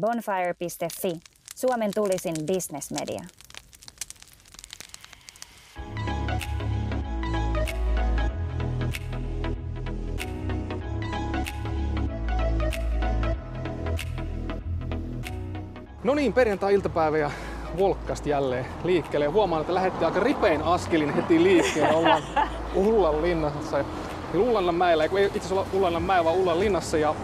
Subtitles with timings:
[0.00, 1.20] Bonfire.fi,
[1.54, 3.20] Suomen tulisin bisnesmedia.
[16.04, 17.30] No niin, perjantai-iltapäivä ja
[17.78, 19.26] Volkkast jälleen liikkeelle.
[19.26, 21.94] Huomaan, että lähdettiin aika ripein askelin heti liikkeelle.
[21.96, 22.22] Ollaan
[22.74, 23.84] Ullan linnassa.
[24.34, 26.98] Ullan mäellä, ei itse asiassa Ullan mäellä, vaan Ullan linnassa.
[26.98, 27.14] Ja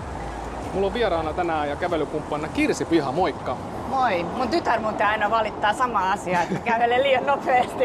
[0.74, 3.56] mulla on vieraana tänään ja kävelykumppanina Kirsi Piha, moikka.
[3.88, 4.22] Moi.
[4.22, 7.84] Mun tytär muuten aina valittaa sama asia, että kävelee liian nopeasti.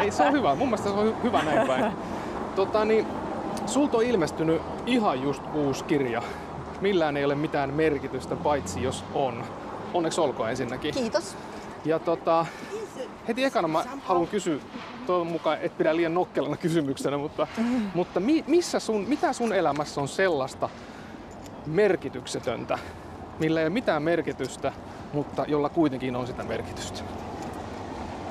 [0.00, 0.54] Ei, se on hyvä.
[0.54, 1.84] Mun mielestä se on hyvä näin päin.
[2.56, 3.06] Tota, niin,
[3.66, 6.22] sulta on ilmestynyt ihan just uusi kirja.
[6.80, 9.44] Millään ei ole mitään merkitystä, paitsi jos on.
[9.94, 10.94] Onneksi olkoon ensinnäkin.
[10.94, 11.36] Kiitos.
[11.84, 12.46] Ja tota,
[13.28, 14.58] heti ekana mä haluan kysyä,
[15.06, 17.46] toivon mukaan et pidä liian nokkelana kysymyksenä, mutta,
[17.94, 20.68] mutta mi, missä sun, mitä sun elämässä on sellaista
[21.66, 22.78] merkityksetöntä,
[23.38, 24.72] millä ei ole mitään merkitystä,
[25.12, 27.00] mutta jolla kuitenkin on sitä merkitystä?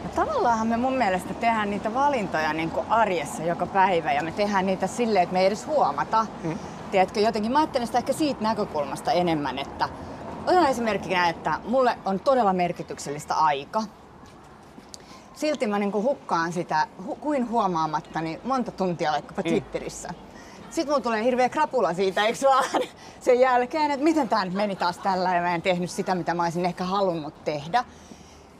[0.03, 4.31] No, tavallaanhan me mun mielestä tehdään niitä valintoja niin kuin arjessa joka päivä ja me
[4.31, 6.25] tehdään niitä silleen, että me ei edes huomata.
[6.43, 6.59] Mm.
[6.91, 9.89] Tiedätkö, jotenkin mä ajattelen sitä ehkä siitä näkökulmasta enemmän, että
[10.47, 13.83] Otan esimerkkinä, että mulle on todella merkityksellistä aika.
[15.33, 19.49] Silti mä niinku hukkaan sitä hu- kuin huomaamatta niin monta tuntia vaikkapa mm.
[20.73, 22.63] Sitten mulla tulee hirveä krapula siitä, eikö vaan,
[23.19, 26.33] sen jälkeen, että miten tämä nyt meni taas tällä ja mä en tehnyt sitä, mitä
[26.33, 27.85] mä olisin ehkä halunnut tehdä.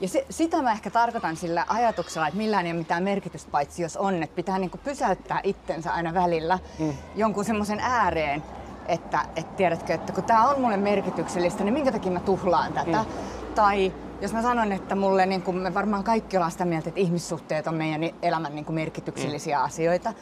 [0.02, 3.82] Ja se, sitä mä ehkä tarkoitan sillä ajatuksella, että millään ei ole mitään merkitystä, paitsi
[3.82, 6.94] jos on, että pitää niinku pysäyttää itsensä aina välillä mm.
[7.16, 8.44] jonkun semmoisen ääreen,
[8.88, 12.98] että, että tiedätkö, että kun tämä on mulle merkityksellistä, niin minkä takia mä tuhlaan tätä?
[12.98, 13.54] Mm.
[13.56, 17.02] Tai jos mä sanon, että mulle, niin kuin me varmaan kaikki ollaan sitä mieltä, että
[17.02, 19.64] ihmissuhteet on meidän elämän niin merkityksellisiä mm.
[19.64, 20.14] asioita,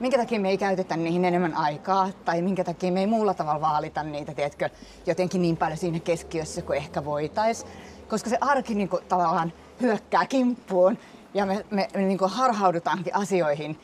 [0.00, 3.60] minkä takia me ei käytetä niihin enemmän aikaa, tai minkä takia me ei muulla tavalla
[3.60, 4.68] vaalita niitä, tiedätkö,
[5.06, 7.66] jotenkin niin paljon siinä keskiössä kuin ehkä voitais.
[8.08, 10.98] Koska se arki niin kuin, tavallaan hyökkää kimppuun,
[11.34, 13.78] ja me, me, me niin kuin harhaudutaankin asioihin,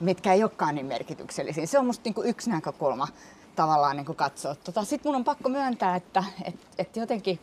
[0.00, 1.66] mitkä ei olekaan niin merkityksellisiä.
[1.66, 3.08] Se on musta niin kuin yksi näkökulma
[3.56, 4.54] tavallaan niin katsoa.
[4.54, 7.40] Tota, Sitten mun on pakko myöntää, että et, et jotenkin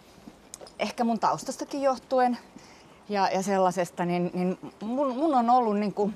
[0.79, 2.37] ehkä mun taustastakin johtuen
[3.09, 6.13] ja, ja sellaisesta, niin, niin mun, mun on ollut niin kuin,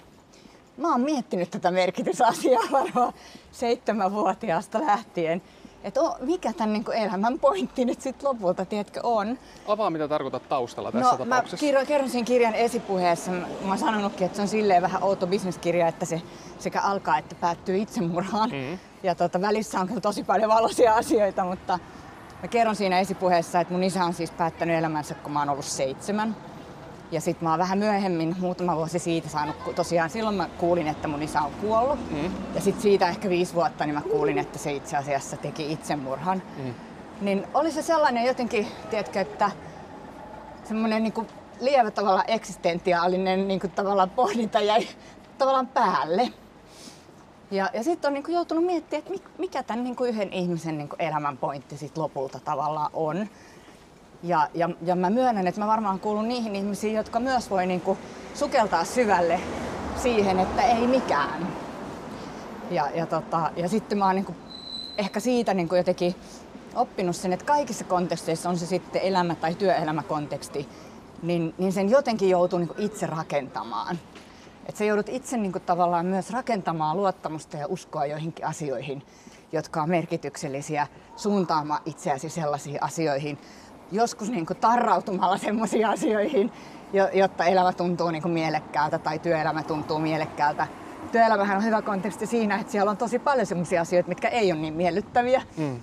[0.77, 3.13] mä oon miettinyt tätä merkitysasiaa varmaan
[3.51, 5.41] seitsemänvuotiaasta lähtien.
[5.83, 9.39] Että mikä tämän niin elämän pointti nyt sitten lopulta, tiedätkö, on.
[9.67, 11.65] Avaa, mitä tarkoitat taustalla tässä no, tapauksessa.
[11.73, 15.87] Mä kerron siinä kirjan esipuheessa, mä, oon sanonutkin, että se on silleen vähän outo bisneskirja,
[15.87, 16.21] että se
[16.59, 18.49] sekä alkaa että päättyy itsemurhaan.
[18.49, 18.79] Mm.
[19.03, 21.79] Ja tota, välissä on kyllä tosi paljon valoisia asioita, mutta
[22.41, 25.65] mä kerron siinä esipuheessa, että mun isä on siis päättänyt elämänsä, kun mä oon ollut
[25.65, 26.35] seitsemän.
[27.11, 31.07] Ja sitten mä oon vähän myöhemmin, muutama vuosi siitä saanut, tosiaan silloin mä kuulin, että
[31.07, 32.11] mun isä on kuollut.
[32.11, 32.31] Mm.
[32.55, 36.41] Ja sitten siitä ehkä viisi vuotta, niin mä kuulin, että se itse asiassa teki itsemurhan.
[36.57, 36.73] Mm.
[37.21, 39.51] Niin oli se sellainen jotenkin, tiedätkö, että
[40.63, 41.27] semmoinen niin
[41.59, 44.87] lievä tavalla eksistentiaalinen niin kuin tavallaan pohdinta jäi
[45.37, 46.31] tavallaan päälle.
[47.51, 50.77] Ja, ja sitten on niin kuin joutunut miettimään, että mikä tämän niin kuin yhden ihmisen
[50.77, 53.27] niin kuin elämän pointti sit lopulta tavallaan on.
[54.25, 57.81] Ja, ja, ja mä myönnän, että mä varmaan kuulun niihin ihmisiin, jotka myös voi niin
[57.81, 57.97] kuin
[58.33, 59.39] sukeltaa syvälle
[59.95, 61.47] siihen, että ei mikään.
[62.71, 64.35] Ja, ja, tota, ja sitten mä oon niin kuin
[64.97, 66.15] ehkä siitä niin kuin jotenkin
[66.75, 70.69] oppinut sen, että kaikissa konteksteissa, on se sitten elämä- tai työelämäkonteksti,
[71.23, 73.99] niin, niin sen jotenkin joutuu niin itse rakentamaan.
[74.65, 79.03] Että sä joudut itse niin kuin, tavallaan myös rakentamaan luottamusta ja uskoa joihinkin asioihin,
[79.51, 83.37] jotka on merkityksellisiä, suuntaamaan itseäsi sellaisiin asioihin,
[83.91, 86.51] joskus niin kuin, tarrautumalla sellaisiin asioihin,
[87.13, 90.67] jotta elämä tuntuu niin kuin, mielekkäältä tai työelämä tuntuu mielekkäältä.
[91.11, 94.61] Työelämähän on hyvä konteksti siinä, että siellä on tosi paljon sellaisia asioita, mitkä ei ole
[94.61, 95.41] niin miellyttäviä.
[95.57, 95.79] Mm.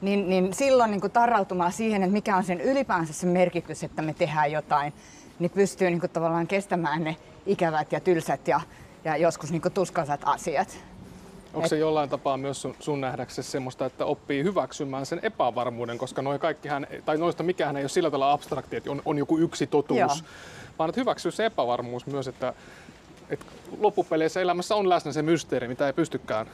[0.00, 4.02] Niin, niin silloin niin kuin tarrautumaan siihen, että mikä on sen ylipäänsä se merkitys, että
[4.02, 4.92] me tehdään jotain,
[5.38, 8.60] niin pystyy niin kuin, tavallaan kestämään ne ikävät ja tylsät ja,
[9.04, 10.78] ja joskus niin tuskalliset asiat.
[11.54, 16.22] Onko se jollain tapaa myös sun, sun nähdäksesi semmoista, että oppii hyväksymään sen epävarmuuden, koska
[16.22, 19.66] noi kaikkihan, tai noista mikään ei ole sillä tavalla abstrakti, että on, on joku yksi
[19.66, 20.16] totuus, Joo.
[20.78, 22.54] vaan että hyväksyy se epävarmuus myös, että,
[23.30, 23.46] että
[23.78, 26.46] loppupeleissä elämässä on läsnä se mysteeri, mitä ei pystykään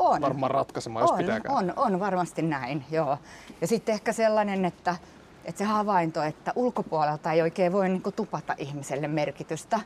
[0.00, 0.20] on.
[0.20, 1.54] varmaan ratkaisemaan, jos on, pitääkään.
[1.54, 3.18] On, on varmasti näin, joo.
[3.60, 4.96] Ja sitten ehkä sellainen, että,
[5.44, 9.80] että se havainto, että ulkopuolelta ei oikein voi niin kuin, tupata ihmiselle merkitystä,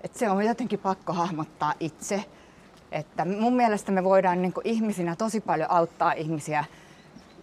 [0.00, 2.24] että se on jotenkin pakko hahmottaa itse.
[2.94, 6.64] Että mun mielestä me voidaan niin kuin ihmisinä tosi paljon auttaa ihmisiä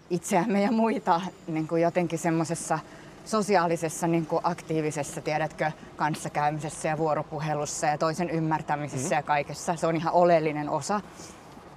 [0.10, 2.80] itseämme ja muita niin kuin jotenkin semmoisessa
[3.26, 9.16] sosiaalisessa niin kuin aktiivisessa, tiedätkö, kanssakäymisessä ja vuoropuhelussa ja toisen ymmärtämisessä mm-hmm.
[9.16, 9.76] ja kaikessa.
[9.76, 11.02] Se on ihan oleellinen osa.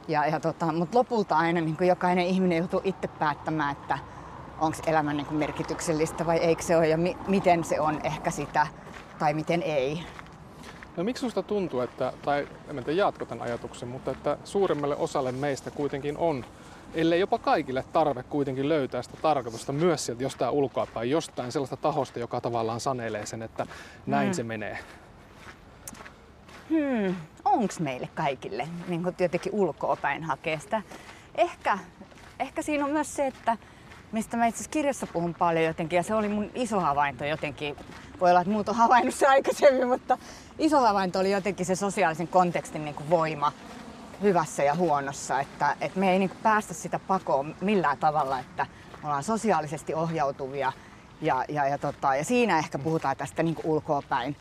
[0.08, 3.98] Ja, ja tota, Mutta lopulta aina niin kuin jokainen ihminen joutuu itse päättämään, että
[4.60, 8.30] onko elämä niin kuin merkityksellistä vai eikö se ole ja mi- miten se on ehkä
[8.30, 8.66] sitä
[9.18, 10.06] tai miten ei.
[10.96, 15.32] No miksi susta tuntuu, että, tai en tiedä jaatko tämän ajatuksen, mutta että suurimmalle osalle
[15.32, 16.44] meistä kuitenkin on,
[16.94, 22.18] ellei jopa kaikille tarve kuitenkin löytää sitä tarkoitusta myös sieltä jostain ulkoapäin, jostain sellaista tahosta,
[22.18, 23.66] joka tavallaan sanelee sen, että
[24.06, 24.32] näin mm.
[24.34, 24.78] se menee.
[26.70, 30.82] Hmm, onko meille kaikille niin jotenkin ulkoapäin hakea sitä?
[31.34, 31.78] Ehkä,
[32.38, 33.56] ehkä siinä on myös se, että
[34.12, 37.76] mistä mä itse asiassa kirjassa puhun paljon jotenkin, ja se oli mun iso havainto jotenkin.
[38.20, 40.18] Voi olla, että muut on havainnut se aikaisemmin, mutta
[40.58, 43.52] iso havainto oli jotenkin se sosiaalisen kontekstin niin kuin voima
[44.22, 48.66] hyvässä ja huonossa, että, että me ei niin kuin päästä sitä pakoon millään tavalla, että
[49.02, 50.72] me ollaan sosiaalisesti ohjautuvia
[51.20, 54.36] ja, ja, ja, tota, ja siinä ehkä puhutaan tästä niin kuin ulkoapäin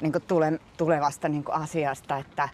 [0.00, 2.48] niin kuin tule, tulevasta niin kuin asiasta, että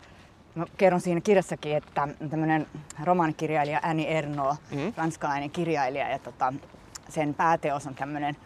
[0.54, 2.66] Mä kerron siinä kirjassakin, että tämmöinen
[3.04, 4.92] romaanikirjailija Annie Ernaux, mm.
[4.96, 6.52] ranskalainen kirjailija, ja tota,
[7.08, 8.36] sen pääteos on tämmöinen,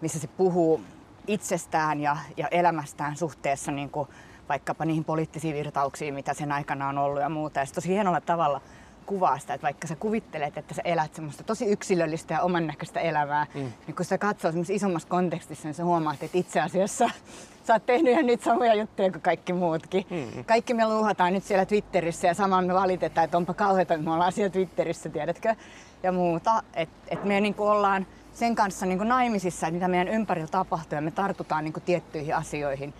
[0.00, 0.80] missä se puhuu
[1.26, 4.08] itsestään ja, ja elämästään suhteessa niin kuin
[4.48, 7.60] vaikkapa niihin poliittisiin virtauksiin, mitä sen aikana on ollut ja muuta.
[7.60, 8.60] Ja se tosi hienolla tavalla
[9.06, 13.00] kuvaa sitä, että vaikka sä kuvittelet, että sä elät semmoista tosi yksilöllistä ja oman näköistä
[13.00, 13.72] elämää, mm.
[13.86, 17.10] niin kun sä katsoo semmoisessa isommassa kontekstissa, niin sä huomaat, että itse asiassa
[17.66, 20.06] sä oot tehnyt ihan niitä samoja juttuja kuin kaikki muutkin.
[20.10, 20.44] Mm.
[20.44, 24.12] Kaikki me luuhataan nyt siellä Twitterissä ja samaan me valitetaan, että onpa kauheata, että me
[24.12, 25.54] ollaan siellä Twitterissä, tiedätkö,
[26.02, 26.62] ja muuta.
[26.74, 31.02] Että et me niin ollaan sen kanssa niin naimisissa, että mitä meidän ympärillä tapahtuu ja
[31.02, 32.94] me tartutaan niin tiettyihin asioihin.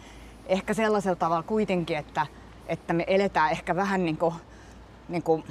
[0.47, 2.27] Ehkä sellaisella tavalla kuitenkin, että,
[2.67, 4.35] että me eletään ehkä vähän niin kuin,
[5.09, 5.45] niin kuin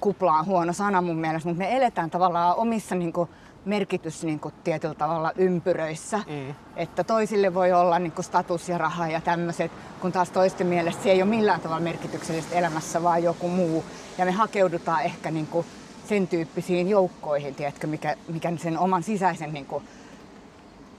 [0.00, 3.28] kupla on huono sana mun mielestä, mutta me eletään tavallaan omissa niin kuin,
[3.64, 6.18] merkitys niin kuin, tietyllä tavalla ympyröissä.
[6.18, 6.54] Mm.
[6.76, 11.02] Että toisille voi olla niin kuin, status ja raha ja tämmöiset, kun taas toisten mielestä
[11.02, 13.84] se ei ole millään tavalla merkityksellistä elämässä, vaan joku muu.
[14.18, 15.66] Ja me hakeudutaan ehkä niin kuin,
[16.08, 19.84] sen tyyppisiin joukkoihin, tiedätkö, mikä, mikä sen oman sisäisen niin kuin,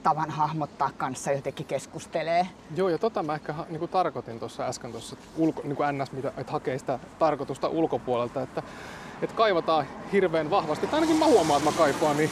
[0.02, 2.46] tavan hahmottaa kanssa jotenkin keskustelee.
[2.76, 6.12] Joo, ja tota mä ehkä niin kuin tarkoitin tuossa äsken tuossa ulko, niin kuin NS,
[6.12, 8.62] mitä, että hakee sitä tarkoitusta ulkopuolelta, että,
[9.22, 12.30] että kaivataan hirveän vahvasti, tai ainakin mä huomaan, että mä kaipaan, niin,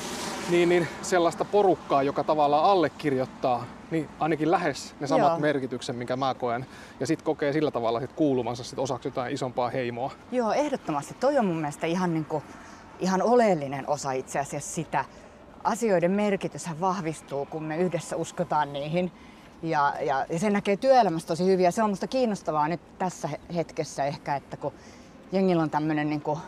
[0.49, 5.39] niin, niin sellaista porukkaa, joka tavallaan allekirjoittaa niin ainakin lähes ne samat Joo.
[5.39, 6.67] merkityksen, minkä mä koen.
[7.01, 10.13] Ja sitten kokee sillä tavalla sit kuulumansa sit osaksi jotain isompaa heimoa.
[10.33, 11.15] Joo, ehdottomasti.
[11.21, 12.43] Toi on mun mielestä ihan, niin kuin,
[13.01, 15.05] ihan oleellinen osa itse asiassa sitä,
[15.65, 19.13] asioiden merkitys vahvistuu, kun me yhdessä uskotaan niihin.
[19.63, 23.29] Ja, ja, ja sen näkee työelämässä tosi hyvin ja se on musta kiinnostavaa nyt tässä
[23.55, 24.73] hetkessä ehkä, että kun
[25.33, 26.39] jengillä on tämmöinen niin kuin,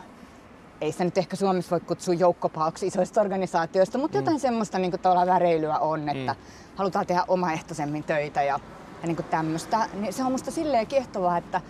[0.81, 4.21] ei se nyt ehkä Suomessa voi kutsua joukkopauksi isoista organisaatioista, mutta mm.
[4.21, 6.39] jotain semmoista niin kuin, väreilyä on, että mm.
[6.75, 8.59] halutaan tehdä omaehtoisemmin töitä ja,
[9.01, 9.87] ja niin tämmöistä.
[9.93, 11.61] Niin se on musta silleen kiehtovaa, että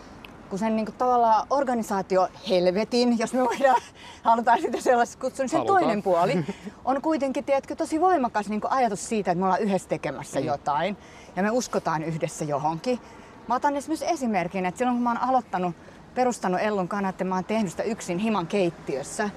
[0.50, 3.82] kun sen niin kuin, tavallaan organisaatio helvetin, jos me voidaan,
[4.24, 5.82] halutaan sitä sellaista kutsua, niin sen halutaan.
[5.82, 6.46] toinen puoli
[6.86, 10.46] on kuitenkin tiedätkö, tosi voimakas niin kuin, ajatus siitä, että me ollaan yhdessä tekemässä mm.
[10.46, 10.98] jotain
[11.36, 13.00] ja me uskotaan yhdessä johonkin.
[13.48, 15.76] Mä otan esimerkiksi esimerkin, että silloin kun mä oon aloittanut,
[16.16, 19.30] perustanut Ellun kanat ja mä oon tehnyt sitä yksin himan keittiössä,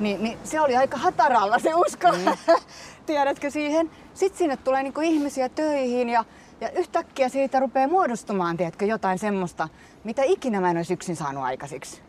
[0.00, 2.54] niin, niin se oli aika hataralla se usko, mm.
[3.06, 3.90] tiedätkö siihen.
[4.14, 6.24] Sitten sinne tulee niinku ihmisiä töihin ja
[6.60, 9.68] ja yhtäkkiä siitä rupeaa muodostumaan, tiedätkö, jotain semmoista,
[10.04, 12.00] mitä ikinä mä en olisi yksin saanut aikaisiksi.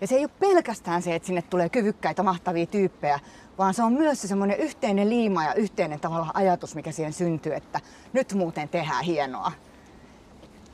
[0.00, 3.20] Ja se ei ole pelkästään se, että sinne tulee kyvykkäitä, mahtavia tyyppejä,
[3.58, 7.54] vaan se on myös se semmoinen yhteinen liima ja yhteinen tavalla ajatus, mikä siihen syntyy,
[7.54, 7.80] että
[8.12, 9.52] nyt muuten tehdään hienoa.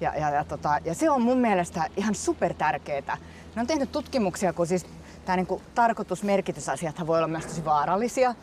[0.01, 3.19] Ja, ja, ja, tota, ja se on mun mielestä ihan super tärkeää.
[3.55, 4.87] Ne on tehnyt tutkimuksia, kun siis
[5.25, 8.35] tämä niinku tarkoitusmerkitysasiat voi olla myös tosi vaarallisia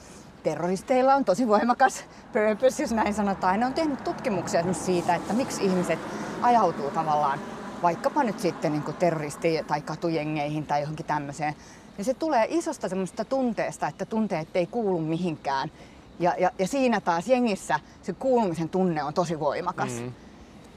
[0.43, 3.59] terroristeilla on tosi voimakas purpose, jos näin sanotaan.
[3.59, 5.99] Ne on tehnyt tutkimuksia siitä, että miksi ihmiset
[6.41, 7.39] ajautuu tavallaan
[7.81, 11.55] vaikkapa nyt sitten niin terroristi- tai katujengeihin tai johonkin tämmöiseen.
[11.97, 15.71] Ja se tulee isosta semmoista tunteesta, että tunteet ei kuulu mihinkään.
[16.19, 19.91] Ja, ja, ja siinä taas jengissä se kuulumisen tunne on tosi voimakas.
[19.91, 20.13] Mm-hmm.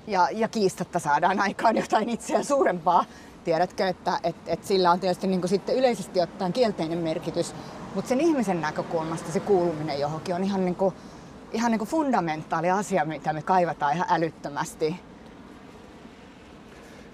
[0.06, 3.04] Ja, ja kiistatta saadaan aikaan jotain itseä suurempaa.
[3.44, 7.54] Tiedätkö, että et, et sillä on tietysti niin kuin sitten yleisesti ottaen kielteinen merkitys,
[7.94, 10.94] mutta sen ihmisen näkökulmasta se kuuluminen johonkin on ihan, niin kuin,
[11.52, 14.96] ihan niin kuin fundamentaali asia, mitä me kaivataan ihan älyttömästi.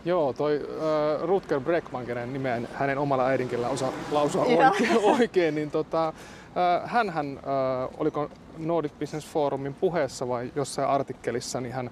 [0.04, 5.70] Joo, toi äh, Rutger Breckman, kenen nimeä hänen omalla äidinkielellä osaa lausua oikein, oikein, niin
[5.70, 11.90] tota, äh, hän, hän äh, oliko Nordic Business Forumin puheessa vai jossain artikkelissa, niin hän,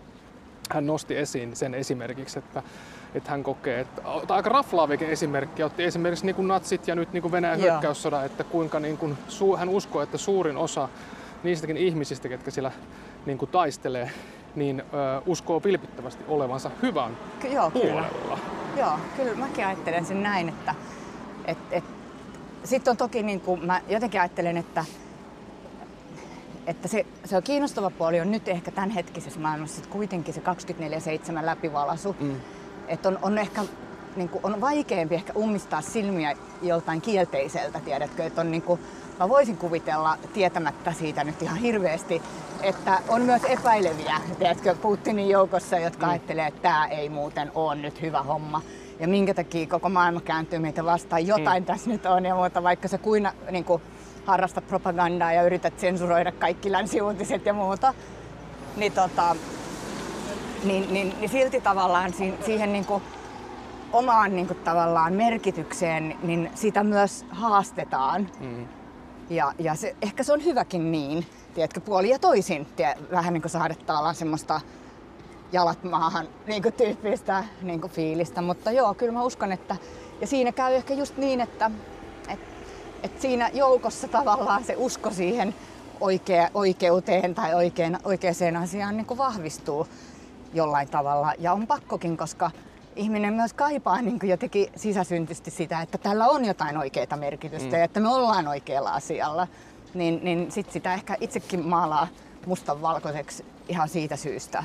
[0.70, 2.62] hän nosti esiin sen esimerkiksi, että
[3.14, 7.12] että hän kokee, että tai aika raflaavikin esimerkki, otti esimerkiksi niin kuin natsit ja nyt
[7.12, 7.70] niin kuin Venäjän Joo.
[7.70, 10.88] hyökkäyssoda, että kuinka niin kuin, su, hän uskoo, että suurin osa
[11.42, 12.72] niistäkin ihmisistä, ketkä siellä
[13.26, 14.10] niin kuin taistelee,
[14.54, 17.16] niin ö, uskoo vilpittävästi olevansa hyvän
[17.52, 18.08] Joo, puolella.
[18.22, 18.38] Kyllä.
[18.76, 20.74] Joo, kyllä mäkin ajattelen sen näin, että
[21.44, 21.84] et, et,
[22.64, 24.84] sitten on toki niin kuin, mä jotenkin ajattelen, että
[26.66, 32.16] että se, se on kiinnostava puoli on nyt ehkä tämänhetkisessä maailmassa kuitenkin se 24-7 läpivalaisu.
[32.20, 32.36] Mm.
[32.88, 33.64] Että on, on ehkä
[34.16, 38.80] niin kuin, on vaikeampi ehkä ummistaa silmiä joltain kielteiseltä, tiedätkö, että on niin kuin,
[39.18, 42.22] mä voisin kuvitella tietämättä siitä nyt ihan hirveästi,
[42.62, 46.10] että on myös epäileviä, tiedätkö, Putinin joukossa, jotka mm.
[46.10, 48.62] ajattelee, että tämä ei muuten ole nyt hyvä homma.
[49.00, 51.66] Ja minkä takia koko maailma kääntyy meitä vastaan, jotain mm.
[51.66, 53.82] tässä nyt on ja muuta, vaikka se kuina niin kuin,
[54.24, 57.94] harrastat propagandaa ja yrität sensuroida kaikki länsiuutiset ja muuta,
[58.76, 59.36] niin, tota,
[60.64, 62.12] niin, niin, niin silti tavallaan
[62.44, 63.02] siihen niin kuin
[63.92, 68.28] omaan niin kuin, tavallaan merkitykseen, niin sitä myös haastetaan.
[68.40, 68.68] Mm.
[69.30, 72.66] Ja, ja se, ehkä se on hyväkin niin, tiedätkö, puoli ja toisin.
[72.76, 74.60] Tiedät, vähän niin kuin saadettaalla semmoista
[75.52, 78.42] jalat maahan niin kuin tyyppistä niin kuin fiilistä.
[78.42, 79.76] Mutta joo, kyllä mä uskon, että
[80.20, 81.70] ja siinä käy ehkä just niin, että
[83.02, 85.54] et, siinä joukossa tavallaan se usko siihen
[86.00, 89.86] oikea, oikeuteen tai oikein, oikeaan asiaan niin vahvistuu
[90.54, 91.32] jollain tavalla.
[91.38, 92.50] Ja on pakkokin, koska
[92.96, 97.78] ihminen myös kaipaa niin jotenkin sisäsyntysti sitä, että tällä on jotain oikeaa merkitystä mm.
[97.78, 99.46] ja että me ollaan oikealla asialla.
[99.94, 102.08] Niin, niin sit sitä ehkä itsekin maalaa
[102.46, 104.64] mustan valkoiseksi ihan siitä syystä.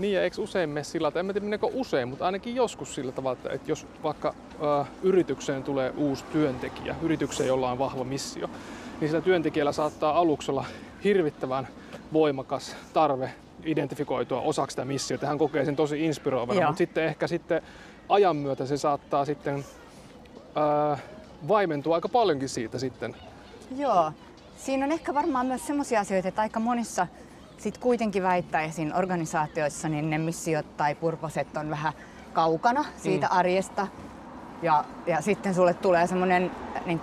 [0.00, 3.12] Niin ja eikö usein mene sillä tavalla, en tiedä meneekö usein, mutta ainakin joskus sillä
[3.12, 8.50] tavalla, että jos vaikka ö, yritykseen tulee uusi työntekijä, yritykseen, jolla on vahva missio,
[9.00, 10.64] niin sillä työntekijällä saattaa aluksi olla
[11.04, 11.68] hirvittävän
[12.12, 13.30] voimakas tarve
[13.64, 15.26] identifikoitua osaksi sitä missiota.
[15.26, 17.62] Hän kokee sen tosi inspiroivana, mutta sitten ehkä sitten
[18.08, 19.64] ajan myötä se saattaa sitten
[20.54, 20.98] ää,
[21.48, 23.16] vaimentua aika paljonkin siitä sitten.
[23.76, 24.12] Joo.
[24.56, 27.06] Siinä on ehkä varmaan myös sellaisia asioita, että aika monissa
[27.60, 31.92] sit kuitenkin väittäisin organisaatioissa niin ne missiot tai purposet on vähän
[32.32, 33.36] kaukana siitä mm.
[33.36, 33.86] arjesta.
[34.62, 36.50] Ja, ja sitten sulle tulee semmoinen
[36.86, 37.00] niin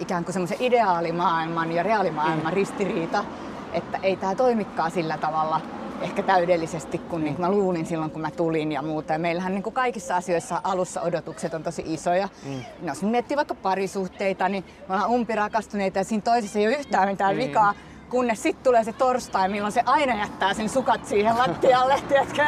[0.00, 2.56] ikään kuin semmoisen ideaalimaailman ja reaalimaailman mm.
[2.56, 3.24] ristiriita,
[3.72, 5.60] että ei tämä toimikaan sillä tavalla
[6.00, 9.12] ehkä täydellisesti kuin, niin kuin mä luulin silloin, kun mä tulin ja muuta.
[9.12, 12.28] Ja meillähän niin kuin kaikissa asioissa alussa odotukset on tosi isoja.
[12.44, 12.52] Mm.
[12.80, 17.08] No, jos miettii vaikka parisuhteita, niin me ollaan umpirakastuneita ja siinä toisessa ei ole yhtään
[17.08, 17.42] mitään mm.
[17.42, 17.74] vikaa,
[18.10, 22.44] kunnes sitten tulee se torstai, milloin se aina jättää sen sukat siihen lattialle, tiedätkö?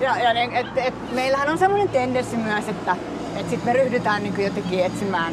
[0.00, 2.96] Ja, ja niin, et, et, meillähän on semmoinen tendenssi myös, että
[3.36, 5.32] et sit me ryhdytään niin jotenkin etsimään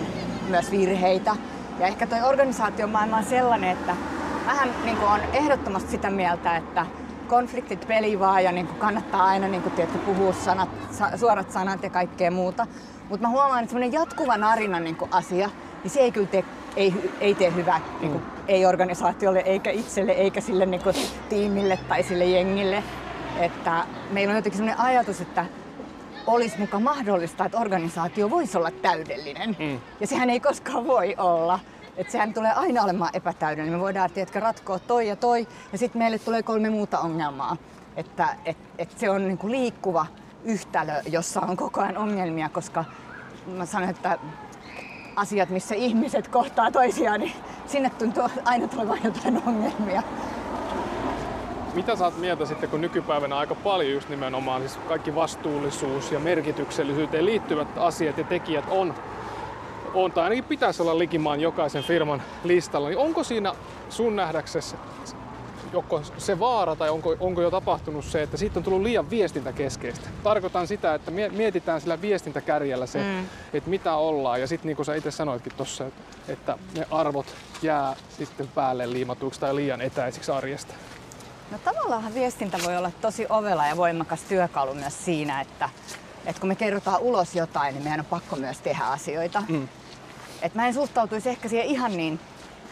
[0.49, 1.35] myös virheitä.
[1.79, 3.95] Ja ehkä toi organisaatiomaailma on sellainen, että
[4.45, 6.85] vähän niin on ehdottomasti sitä mieltä, että
[7.27, 10.69] konfliktit pelivaa ja niin kannattaa aina niin kuin, tiedätkö, puhua sanat,
[11.15, 12.67] suorat sanat ja kaikkea muuta.
[13.09, 15.49] Mutta mä huomaan, että semmoinen jatkuva narina niin asia,
[15.83, 16.43] niin se ei kyllä tee,
[16.75, 18.29] ei, ei tee hyvää niin kuin, mm.
[18.47, 20.95] ei organisaatiolle, eikä itselle, eikä sille niin kuin,
[21.29, 22.83] tiimille tai sille jengille.
[23.39, 25.45] Että meillä on jotenkin sellainen ajatus, että
[26.27, 29.55] olisi muka mahdollista, että organisaatio voisi olla täydellinen.
[29.59, 29.79] Mm.
[29.99, 31.59] Ja sehän ei koskaan voi olla.
[31.97, 33.79] Että sehän tulee aina olemaan epätäydellinen.
[33.79, 37.57] Me voidaan tiedätkö, ratkoa toi ja toi ja sitten meille tulee kolme muuta ongelmaa.
[37.95, 40.05] Että et, et se on niinku liikkuva
[40.43, 42.85] yhtälö, jossa on koko ajan ongelmia, koska
[43.47, 44.17] mä sanon, että
[45.15, 47.33] asiat, missä ihmiset kohtaa toisiaan, niin
[47.67, 50.03] sinne tuntuu aina tulevan jotain ongelmia.
[51.73, 56.19] Mitä sä oot mieltä sitten, kun nykypäivänä aika paljon just nimenomaan siis kaikki vastuullisuus ja
[56.19, 58.93] merkityksellisyyteen liittyvät asiat ja tekijät on
[59.95, 63.53] on, tai ainakin pitäisi olla likimaan jokaisen firman listalla, niin onko siinä
[63.89, 64.75] sun nähdäksesi
[65.75, 70.09] joko se vaara tai onko, onko jo tapahtunut se, että siitä on tullut liian viestintäkeskeistä.
[70.23, 73.25] Tarkoitan sitä, että mietitään sillä viestintäkärjellä se, mm.
[73.53, 74.41] että mitä ollaan.
[74.41, 77.25] Ja sitten niin kuin sä itse sanoitkin tuossa, että, että ne arvot
[77.61, 80.73] jää sitten päälle liimatuiksi tai liian etäisiksi arjesta.
[81.51, 85.69] No tavallaan viestintä voi olla tosi ovela ja voimakas työkalu myös siinä, että,
[86.25, 89.43] että kun me kerrotaan ulos jotain, niin meidän on pakko myös tehdä asioita.
[89.47, 89.67] Mm.
[90.41, 92.19] Et mä en suhtautuisi ehkä siihen ihan niin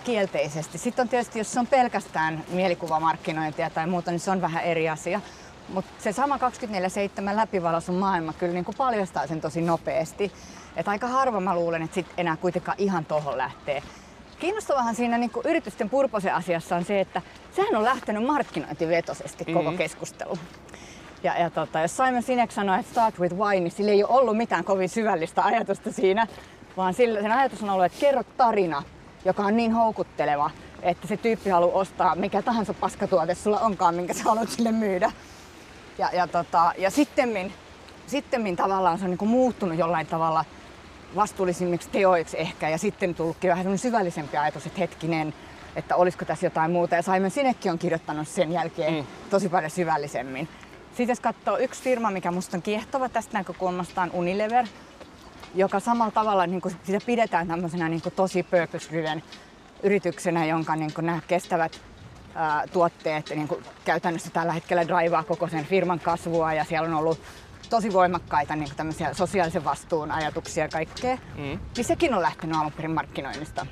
[0.03, 0.77] kielteisesti.
[0.77, 4.89] Sitten on tietysti, jos se on pelkästään mielikuvamarkkinointia tai muuta, niin se on vähän eri
[4.89, 5.21] asia.
[5.69, 6.39] Mutta se sama 24-7
[7.35, 10.31] läpivalaisun maailma kyllä niin kuin paljastaa sen tosi nopeasti.
[10.75, 13.83] Et aika harva mä luulen, että sit enää kuitenkaan ihan tohon lähtee.
[14.39, 19.61] Kiinnostavahan siinä niin kuin yritysten purposen asiassa on se, että sehän on lähtenyt markkinointivetoisesti koko
[19.61, 19.77] mm-hmm.
[19.77, 20.37] keskustelu.
[21.23, 24.19] Ja, ja tota, jos Simon Sinek sanoi, että start with why, niin sillä ei ole
[24.19, 26.27] ollut mitään kovin syvällistä ajatusta siinä,
[26.77, 28.83] vaan sillä, sen ajatus on ollut, että kerro tarina,
[29.25, 30.51] joka on niin houkutteleva,
[30.81, 35.11] että se tyyppi haluaa ostaa mikä tahansa paskatuote sulla onkaan, minkä sä haluat sille myydä.
[35.97, 37.53] Ja, ja, tota, ja sittemmin,
[38.07, 40.45] sittemmin tavallaan se on niin muuttunut jollain tavalla
[41.15, 45.33] vastuullisimmiksi teoiksi ehkä ja sitten tullutkin vähän syvällisempi ajatus, että hetkinen,
[45.75, 46.95] että olisiko tässä jotain muuta.
[46.95, 49.07] Ja Simon Sinekki on kirjoittanut sen jälkeen mm.
[49.29, 50.47] tosi paljon syvällisemmin.
[50.87, 54.65] Sitten jos katsoo yksi firma, mikä musta on kiehtova tästä näkökulmasta on Unilever,
[55.53, 59.23] joka samalla tavalla niin kuin sitä pidetään tämmöisenä niin kuin tosi purpose-driven
[59.83, 61.81] yrityksenä, jonka niin nämä kestävät
[62.35, 63.49] ää, tuotteet niin
[63.85, 67.21] käytännössä tällä hetkellä draivaa koko sen firman kasvua ja siellä on ollut
[67.69, 71.59] tosi voimakkaita niin tämmöisiä sosiaalisen vastuun ajatuksia ja kaikkea, mm.
[71.77, 73.65] niin sekin on lähtenyt alun perin markkinoinnista.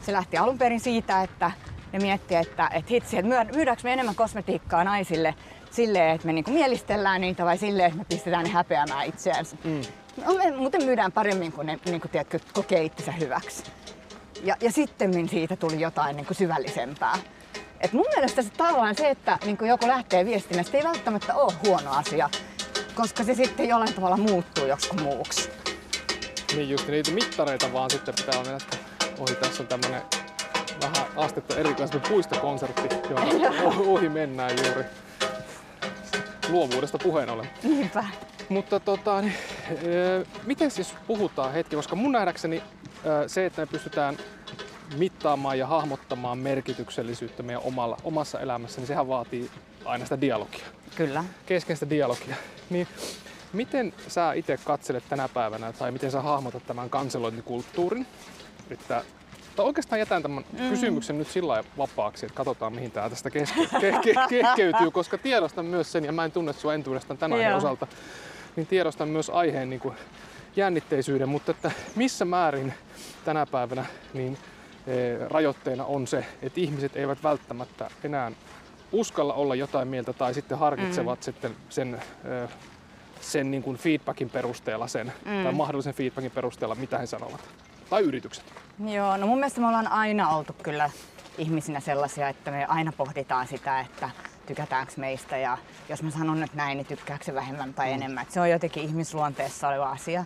[0.00, 1.50] Se lähti alun perin siitä, että
[1.92, 5.34] ne miettii, että, että hitsi, että myydäänkö me enemmän kosmetiikkaa naisille
[5.74, 9.56] silleen, että me niinku mielistellään niitä vai silleen, että me pistetään ne häpeämään itseänsä.
[9.64, 9.82] Mm.
[10.26, 13.64] No, me muuten myydään paremmin, kun ne niinku, tiedätkö, kokee itsensä hyväksi.
[14.44, 17.18] Ja, ja sitten siitä tuli jotain niinku syvällisempää.
[17.80, 21.90] Et mun mielestä se tavallaan se, että niinku joku lähtee viestinnästä, ei välttämättä ole huono
[21.90, 22.30] asia,
[22.94, 25.50] koska se sitten jollain tavalla muuttuu joksikin muuksi.
[26.56, 28.76] Niin just niitä mittareita vaan sitten pitää mennä, että
[29.18, 30.02] ohi tässä on tämmönen
[30.82, 34.84] vähän astetta erikoisempi puistokonsertti, jonka ohi mennään juuri.
[36.48, 37.50] Luovuudesta puheen ollen.
[37.62, 38.04] Niinpä.
[38.48, 39.34] Mutta tota, niin,
[40.46, 42.62] miten siis puhutaan hetki, koska mun nähdäkseni
[43.26, 44.16] se, että me pystytään
[44.96, 49.50] mittaamaan ja hahmottamaan merkityksellisyyttä meidän omalla, omassa elämässä, niin sehän vaatii
[49.84, 50.66] aina sitä dialogia.
[50.96, 51.24] Kyllä.
[51.46, 52.36] Keskeistä dialogia.
[52.70, 52.88] Niin
[53.52, 58.06] miten sä itse katselet tänä päivänä tai miten sä hahmotat tämän kanselointikulttuurin?
[58.70, 59.04] Että
[59.56, 60.68] tai oikeastaan jätän tämän mm.
[60.68, 65.66] kysymyksen nyt sillä vapaaksi, että katsotaan mihin tämä tästä keske- ke- ke- kehkeytyy, koska tiedostan
[65.66, 67.86] myös sen, ja mä en tunne sua entuudestaan tänään osalta,
[68.56, 69.94] niin tiedostan myös aiheen niin kuin
[70.56, 72.74] jännitteisyyden, mutta että missä määrin
[73.24, 74.38] tänä päivänä niin
[74.86, 74.92] e,
[75.28, 78.32] rajoitteena on se, että ihmiset eivät välttämättä enää
[78.92, 81.22] uskalla olla jotain mieltä tai sitten harkitsevat mm.
[81.22, 82.48] sitten sen, e,
[83.20, 85.42] sen niin kuin feedbackin perusteella sen, mm.
[85.42, 87.40] tai mahdollisen feedbackin perusteella, mitä he sanovat.
[87.92, 88.44] Tai yritykset.
[88.84, 90.90] Joo, no mun mielestä me ollaan aina oltu kyllä
[91.38, 94.10] ihmisinä sellaisia, että me aina pohditaan sitä, että
[94.46, 95.58] tykätäänkö meistä ja
[95.88, 97.94] jos mä sanon nyt näin, niin tykkääkö se vähemmän tai mm.
[97.94, 98.22] enemmän.
[98.22, 100.24] Että se on jotenkin ihmisluonteessa oleva asia.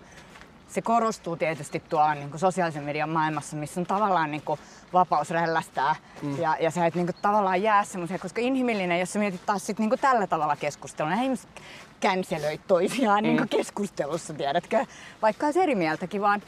[0.69, 4.61] Se korostuu tietysti tuolla niin kuin sosiaalisen median maailmassa, missä on tavallaan niin kuin
[4.93, 6.39] vapaus rällästää mm.
[6.41, 9.67] ja, ja sä et niin kuin tavallaan jää semmoisia, koska inhimillinen, jos sä mietit taas
[9.67, 11.63] sit niin kuin tällä tavalla keskustelua, niin ihmiset
[12.01, 13.27] känselöi toisiaan mm.
[13.27, 14.87] niin kuin keskustelussa, tiedätkö,
[15.23, 16.43] vaikka olisi eri mieltäkin, vaan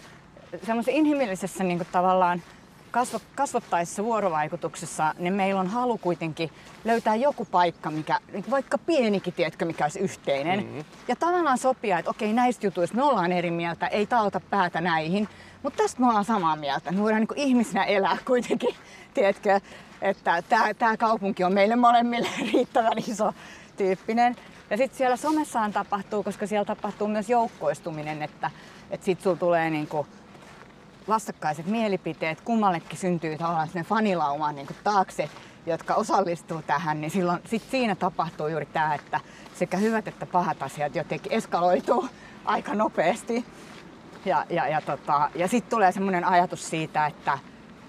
[0.66, 2.42] semmoisessa inhimillisessä niin kuin tavallaan
[2.90, 6.50] kasvo, kasvattaessa vuorovaikutuksessa, niin meillä on halu kuitenkin
[6.84, 10.60] löytää joku paikka, mikä, vaikka pienikin, tiedätkö, mikä olisi yhteinen.
[10.60, 10.84] Mm-hmm.
[11.08, 15.28] Ja tavallaan sopia, että okei, näistä jutuista me ollaan eri mieltä, ei taota päätä näihin,
[15.62, 16.92] mutta tästä me ollaan samaa mieltä.
[16.92, 18.74] Me voidaan niin ihmisenä elää kuitenkin,
[19.14, 19.60] tiedätkö,
[20.02, 20.42] että
[20.78, 23.32] tämä kaupunki on meille molemmille riittävän iso
[23.76, 24.36] tyyppinen.
[24.70, 28.50] Ja sitten siellä somessaan tapahtuu, koska siellä tapahtuu myös joukkoistuminen, että,
[28.90, 30.06] että sitten sulla tulee niinku
[31.08, 35.30] vastakkaiset mielipiteet, kummallekin syntyy tavallaan sinne fanilauma niin taakse,
[35.66, 39.20] jotka osallistuu tähän, niin silloin sit siinä tapahtuu juuri tämä, että
[39.54, 42.08] sekä hyvät että pahat asiat jotenkin eskaloituu
[42.44, 43.44] aika nopeasti.
[44.24, 47.38] Ja, ja, ja, tota, ja sitten tulee semmoinen ajatus siitä, että,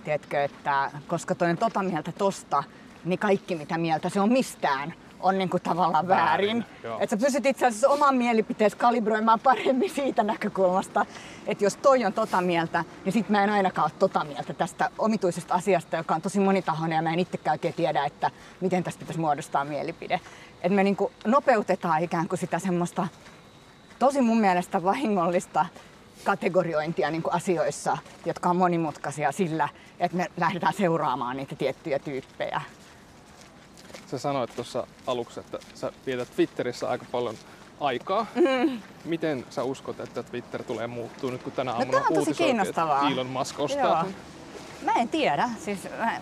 [0.03, 2.63] tiedätkö, että koska toinen tota mieltä tosta,
[3.05, 6.65] niin kaikki mitä mieltä se on mistään, on niin kuin tavallaan väärin.
[6.83, 7.01] väärin.
[7.01, 11.05] Että sä pystyt itse asiassa oman mielipiteesi kalibroimaan paremmin siitä näkökulmasta,
[11.47, 14.89] että jos toi on tota mieltä, niin sit mä en ainakaan ole tota mieltä tästä
[14.97, 18.99] omituisesta asiasta, joka on tosi monitahoinen ja mä en itsekään oikein tiedä, että miten tästä
[18.99, 20.19] pitäisi muodostaa mielipide.
[20.61, 23.07] Että me niin kuin nopeutetaan ikään kuin sitä semmoista
[23.99, 25.65] tosi mun mielestä vahingollista
[26.23, 32.61] kategoriointia niin kuin asioissa, jotka on monimutkaisia sillä, että me lähdetään seuraamaan niitä tiettyjä tyyppejä.
[34.11, 37.35] Sä sanoit tuossa aluksi, että sä vietät Twitterissä aika paljon
[37.79, 38.25] aikaa.
[38.35, 38.79] Mm.
[39.05, 43.09] Miten sä uskot, että Twitter tulee muuttuu nyt, kun tänä no, aamuna no, kiinnostavaa.
[43.09, 44.03] Elon Musk ostaa?
[44.03, 44.13] Joo.
[44.85, 45.79] Mä en tiedä, siis,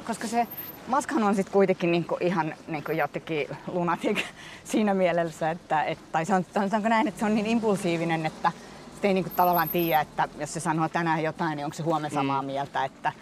[0.07, 0.47] koska se
[0.87, 4.17] Muskhan on sitten kuitenkin niinku ihan niinku jotenkin lunatic
[4.63, 8.51] siinä mielessä, että, et, tai se on, sanotaanko näin, että se on niin impulsiivinen, että
[8.91, 12.15] sitten ei niinku tavallaan tiedä, että jos se sanoo tänään jotain, niin onko se huomenna
[12.15, 12.45] samaa mm.
[12.45, 12.85] mieltä.
[12.85, 13.13] Että,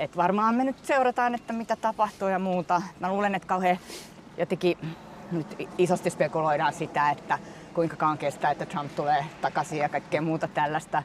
[0.00, 2.82] et varmaan me nyt seurataan, että mitä tapahtuu ja muuta.
[3.00, 3.78] Mä luulen, että kauhean
[4.38, 4.78] jotenkin
[5.32, 7.38] nyt isosti spekuloidaan sitä, että
[7.74, 11.02] kuinka kauan kestää, että Trump tulee takaisin ja kaikkea muuta tällaista.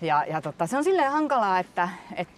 [0.00, 2.28] Ja, ja tota, se on silleen hankalaa, että et,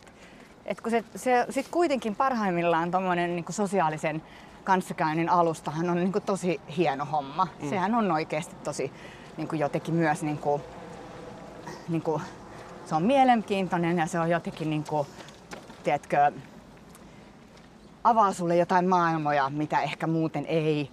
[0.67, 4.23] et kun se, se sit kuitenkin parhaimmillaan tommonen niin sosiaalisen
[4.65, 7.49] kanssakäynnin alustahan on niin kuin tosi hieno homma.
[7.63, 7.69] Mm.
[7.69, 8.93] Sehän on oikeasti tosi
[9.37, 10.63] niin kuin jotenkin myös niin kuin,
[11.89, 12.23] niin kuin,
[12.85, 15.07] se on mielenkiintoinen ja se on jotenkin niin kuin,
[15.87, 16.33] tiedätkö,
[18.05, 20.91] avaa sulle jotain maailmoja, mitä ehkä muuten ei.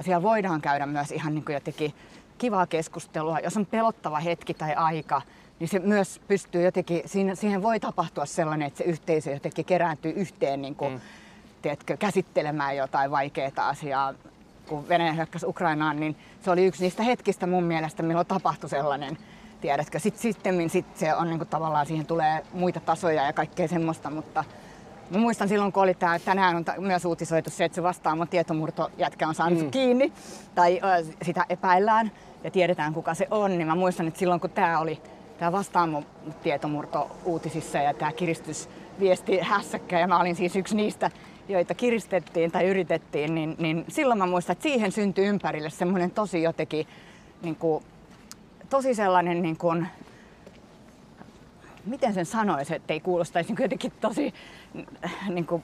[0.00, 1.94] Siellä voidaan käydä myös ihan niin kuin jotenkin
[2.38, 3.38] kivaa keskustelua.
[3.40, 5.22] Jos on pelottava hetki tai aika,
[5.58, 7.02] niin se myös pystyy jotenkin,
[7.34, 11.00] siihen voi tapahtua sellainen, että se yhteisö jotenkin kerääntyy yhteen niin kuin, mm.
[11.62, 14.14] tiedätkö, käsittelemään jotain vaikeaa asiaa.
[14.68, 19.18] Kun Venäjä hyökkäsi Ukrainaan, niin se oli yksi niistä hetkistä mun mielestä, milloin tapahtui sellainen
[19.60, 19.98] tiedätkö.
[19.98, 24.10] Sitten sitten sit se on niin kuin, tavallaan, siihen tulee muita tasoja ja kaikkea semmoista,
[24.10, 24.44] mutta
[25.10, 29.28] Mä muistan silloin, kun oli tää, tänään on myös uutisoitu se, että se vastaamo tietomurtojätkä
[29.28, 29.70] on saanut mm.
[29.70, 30.12] kiinni
[30.54, 32.12] tai ö, sitä epäillään
[32.44, 35.02] ja tiedetään kuka se on, niin mä muistan, että silloin kun tämä oli
[35.38, 36.02] tämä vastaamo
[36.42, 41.10] tietomurto uutisissa ja tämä kiristysviesti hässäkkä ja mä olin siis yksi niistä,
[41.48, 46.42] joita kiristettiin tai yritettiin, niin, niin silloin mä muistan, että siihen syntyi ympärille semmoinen tosi
[46.42, 46.86] jotenkin,
[47.42, 47.84] niin kuin,
[48.70, 49.86] tosi sellainen niin kuin,
[51.84, 54.34] miten sen sanoisi, että ei kuulostaisi niin jotenkin tosi
[55.28, 55.62] niin kuin,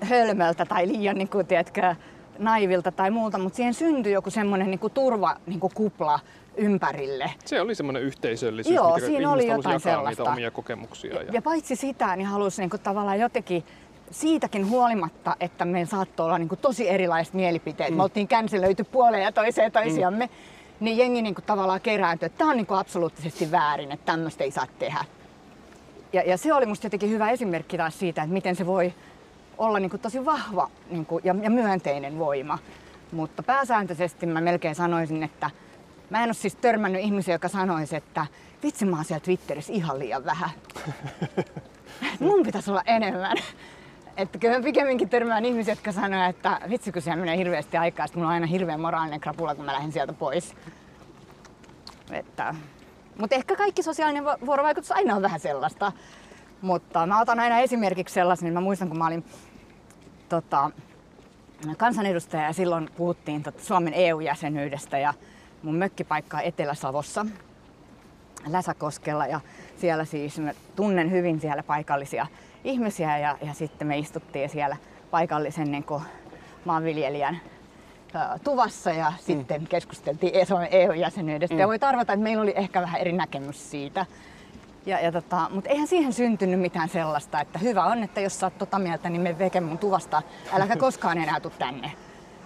[0.00, 1.94] hölmöltä tai liian niin kuin, tiedätkö,
[2.38, 6.20] naivilta tai muuta, mutta siihen syntyi joku semmoinen niin turva niin kuin kupla
[6.56, 7.30] ympärille.
[7.44, 10.22] Se oli semmoinen yhteisöllisyys, Joo, mikä siinä oli jotain sellaista.
[10.22, 11.22] niitä omia kokemuksia.
[11.22, 13.64] Ja, ja paitsi sitä, niin halusi niin kuin, tavallaan jotenkin
[14.10, 17.90] siitäkin huolimatta, että meillä saattoi olla niin kuin, tosi erilaiset mielipiteet.
[17.90, 17.96] Mm.
[17.96, 20.26] Me oltiin känselöity puoleen ja toiseen toisiamme.
[20.26, 20.32] Mm.
[20.80, 24.44] Niin jengi niin kuin, tavallaan kerääntyi, että tämä on niin kuin, absoluuttisesti väärin, että tämmöistä
[24.44, 25.04] ei saa tehdä.
[26.12, 28.92] Ja, ja se oli musta jotenkin hyvä esimerkki taas siitä, että miten se voi
[29.58, 32.58] olla niin kuin tosi vahva niin kuin, ja, ja myönteinen voima.
[33.12, 35.50] Mutta pääsääntöisesti mä melkein sanoisin, että
[36.10, 38.26] mä en ole siis törmännyt ihmisiä, joka sanoisi, että
[38.62, 40.50] vitsi mä oon siellä Twitterissä ihan liian vähän.
[42.20, 43.36] Mun pitäisi olla enemmän.
[44.18, 48.04] Että kyllä mä pikemminkin törmään ihmisiä, jotka sanoo, että vitsi kun siellä menee hirveästi aikaa,
[48.04, 50.54] että mulla on aina hirveän moraalinen krapula, kun mä lähden sieltä pois.
[52.10, 52.54] Että
[53.18, 55.92] mutta ehkä kaikki sosiaalinen vuorovaikutus aina on vähän sellaista.
[56.62, 59.24] Mutta mä otan aina esimerkiksi sellaisen, niin mä muistan kun mä olin
[60.28, 60.70] tota,
[61.76, 65.14] kansanedustaja ja silloin puhuttiin tota, Suomen EU-jäsenyydestä ja
[65.62, 67.26] mun mökkipaikka on Etelä-Savossa
[68.46, 69.40] Läsäkoskella ja
[69.76, 72.26] siellä siis mä tunnen hyvin siellä paikallisia
[72.68, 74.76] ihmisiä ja, ja sitten me istuttiin siellä
[75.10, 76.02] paikallisen niin kuin,
[76.64, 77.40] maanviljelijän
[78.44, 79.16] tuvassa ja mm.
[79.18, 80.32] sitten keskusteltiin
[80.70, 81.54] EU-jäsenyydestä.
[81.54, 81.60] Mm.
[81.60, 84.06] Ja voi tarvata, että meillä oli ehkä vähän eri näkemys siitä.
[84.86, 88.46] Ja, ja tota, mutta eihän siihen syntynyt mitään sellaista, että hyvä on, että jos sä
[88.46, 91.92] oot tota mieltä, niin me veke mun tuvasta, äläkä koskaan enää tuu tänne.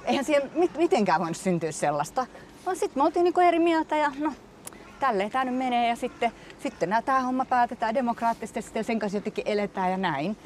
[0.05, 2.27] Eihän siihen mit, mitenkään voinut syntyä sellaista.
[2.67, 4.33] Vaan sitten me oltiin niinku eri mieltä ja no,
[5.03, 9.45] tälleen tämä nyt menee ja sitten, sitten tämä homma päätetään demokraattisesti ja sen kanssa jotenkin
[9.47, 10.37] eletään ja näin.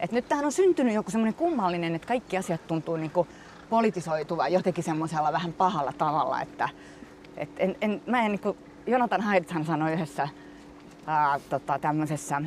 [0.00, 3.26] Et nyt tähän on syntynyt joku semmoinen kummallinen, että kaikki asiat tuntuu niinku
[3.70, 6.68] politisoituva jotenkin semmoisella vähän pahalla tavalla, että
[7.36, 10.28] et en, en, mä en niin kuin, Jonathan Haidthan sanoi yhdessä
[11.06, 12.42] ää, tota, tämmöisessä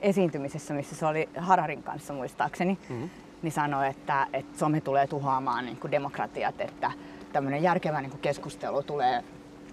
[0.00, 3.10] esiintymisessä, missä se oli Hararin kanssa muistaakseni, mm-hmm.
[3.42, 6.90] niin sanoi, että, että some tulee tuhoamaan niin kuin demokratiat, että
[7.32, 9.24] tämmöinen järkevä niin kuin keskustelu tulee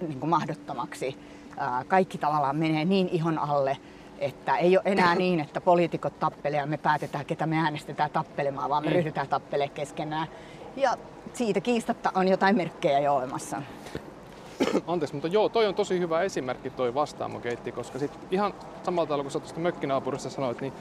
[0.02, 1.18] niin kuin mahdottomaksi.
[1.88, 3.78] Kaikki tavallaan menee niin ihon alle,
[4.20, 8.70] että ei ole enää niin, että poliitikot tappelee ja me päätetään, ketä me äänestetään tappelemaan,
[8.70, 8.96] vaan me mm.
[8.96, 10.28] ryhdytään tappelemaan keskenään.
[10.76, 10.98] Ja
[11.34, 13.62] siitä kiistatta on jotain merkkejä jo olemassa.
[14.88, 19.24] Anteeksi, mutta joo, toi on tosi hyvä esimerkki toi vastaamokeitti, koska sit ihan samalla tavalla
[19.24, 20.74] kuin sä tuosta mökkinaapurissa sanoit, niin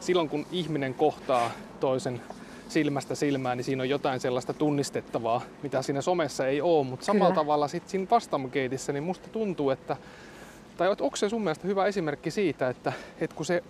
[0.00, 2.20] silloin kun ihminen kohtaa toisen
[2.68, 7.34] silmästä silmään, niin siinä on jotain sellaista tunnistettavaa, mitä siinä somessa ei ole, mutta samalla
[7.34, 9.96] tavalla sitten siinä vastaamokeitissä, niin musta tuntuu, että
[10.76, 13.62] tai onko se sun mielestä hyvä esimerkki siitä, että, että kun se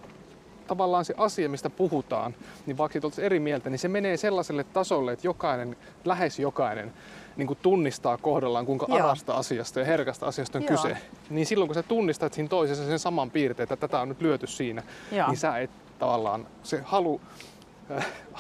[0.67, 2.35] tavallaan se asia, mistä puhutaan,
[2.67, 6.93] niin vaikka siitä eri mieltä, niin se menee sellaiselle tasolle, että jokainen, lähes jokainen,
[7.37, 8.99] niin kuin tunnistaa kohdallaan, kuinka Joo.
[8.99, 10.71] arasta asiasta ja herkästä asiasta on Joo.
[10.71, 10.97] kyse.
[11.31, 14.47] Niin silloin kun sä tunnistat siinä toisessa sen saman piirteen, että tätä on nyt lyöty
[14.47, 15.29] siinä, Joo.
[15.29, 17.21] niin sä et tavallaan, se halu,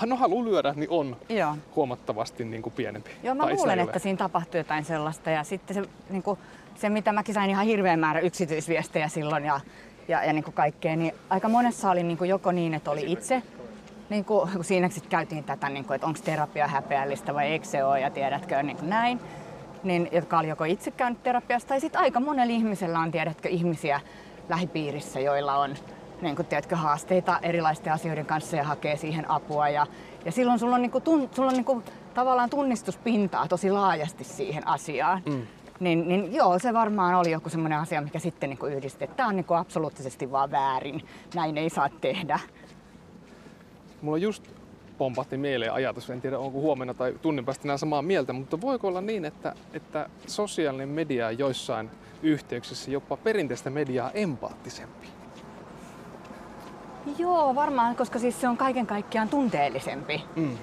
[0.07, 1.57] no halu lyödä, niin on Joo.
[1.77, 3.11] huomattavasti niin kuin pienempi.
[3.23, 5.31] Joo, mä luulen, että siinä tapahtuu jotain sellaista.
[5.31, 6.39] Ja sitten se, niin kuin,
[6.75, 9.61] se, mitä mäkin sain ihan hirveän määrä yksityisviestejä silloin ja
[10.09, 13.13] ja, ja niin kuin kaikkea, niin aika monessa oli niin kuin joko niin, että oli
[13.13, 13.43] itse,
[14.11, 17.67] niin kuin, kun siinä sitten käytiin tätä, niin kuin, että onko terapia häpeällistä vai eikö
[17.67, 19.21] se ole ja tiedätkö niin kuin näin,
[19.83, 24.01] niin, jotka oli joko itse käynyt terapiasta tai sitten aika monella ihmisellä on tiedätkö ihmisiä
[24.49, 25.75] lähipiirissä, joilla on
[26.23, 29.69] niin kuin, tiedätkö, haasteita erilaisten asioiden kanssa ja hakee siihen apua.
[29.69, 29.87] Ja,
[30.25, 34.25] ja silloin sulla on, niin kuin, tun, sulla on niin kuin, tavallaan tunnistuspintaa tosi laajasti
[34.25, 35.23] siihen asiaan.
[35.27, 35.47] Mm.
[35.81, 39.29] Niin, niin joo, se varmaan oli joku semmoinen asia, mikä sitten niin yhdisti, että tämä
[39.29, 42.41] on niin kuin absoluuttisesti vaan väärin, näin ei saa tehdä.
[44.03, 44.45] Mulla just
[44.99, 48.89] pompahti mieleen ajatus, en tiedä onko huomenna tai tunnin päästä enää samaa mieltä, mutta voiko
[48.89, 51.91] olla niin, että, että sosiaalinen media on joissain
[52.23, 55.22] yhteyksissä jopa perinteistä mediaa empaattisempi?
[57.19, 60.25] Joo, varmaan, koska siis se on kaiken kaikkiaan tunteellisempi.
[60.37, 60.59] Mm.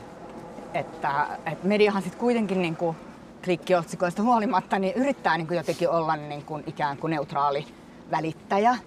[0.74, 2.96] Että, että mediahan sitten kuitenkin niin kuin
[3.44, 7.68] klikkiotsikoista huolimatta, niin yrittää niin kuin jotenkin olla niin kuin ikään kuin neutraali
[8.12, 8.78] välittäjä.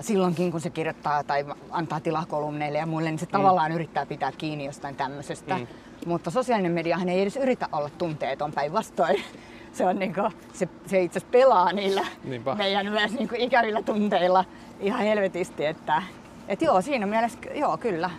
[0.00, 3.32] Silloinkin kun se kirjoittaa tai antaa tilaa kolumneille ja muille, niin se mm.
[3.32, 5.58] tavallaan yrittää pitää kiinni jostain tämmöisestä.
[5.58, 5.66] Mm.
[6.06, 9.22] Mutta sosiaalinen mediahan ei edes yritä olla tunteeton päinvastoin.
[9.72, 10.20] se, on niinku,
[10.52, 12.54] se, se itse asiassa pelaa niillä Niinpä.
[12.54, 14.44] meidän myös niinku ikävillä tunteilla
[14.80, 15.66] ihan helvetisti.
[15.66, 16.02] Että,
[16.48, 18.10] et joo, siinä mielessä joo, kyllä.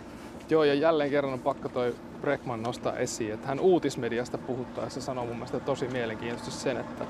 [0.50, 5.26] Joo, ja jälleen kerran on pakko toi Breckman nostaa esiin, että hän uutismediasta puhuttaessa sanoo
[5.26, 7.04] mun mielestä tosi mielenkiintoisesti sen, että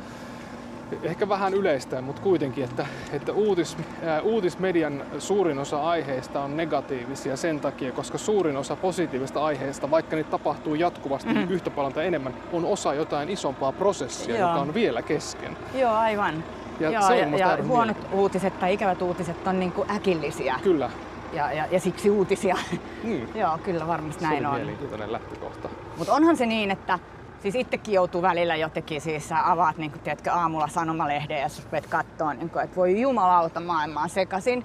[1.03, 7.37] ehkä vähän yleistä, mutta kuitenkin, että, että uutis, ää, uutismedian suurin osa aiheista on negatiivisia
[7.37, 11.51] sen takia, koska suurin osa positiivista aiheista, vaikka niitä tapahtuu jatkuvasti mm.
[11.51, 14.49] yhtä paljon tai enemmän, on osa jotain isompaa prosessia, Joo.
[14.49, 15.57] joka on vielä kesken.
[15.75, 16.45] Joo, aivan.
[16.81, 20.91] Ja joo, se on ja, ja huonot uutiset tai ikävät uutiset on niinku äkillisiä Kyllä,
[21.33, 22.57] ja, ja, ja siksi uutisia.
[23.05, 23.29] mm.
[23.41, 24.55] joo, kyllä varmasti näin on.
[24.55, 25.69] mielenkiintoinen lähtökohta.
[25.97, 26.99] Mutta onhan se niin, että
[27.43, 31.63] siis itsekin joutuu välillä jotenkin, siis sä avaat niin kuin, tiedätkö, aamulla sanomalehden ja sä
[31.63, 34.65] rupeat katsoa, niin että voi jumalauta maailmaa sekaisin.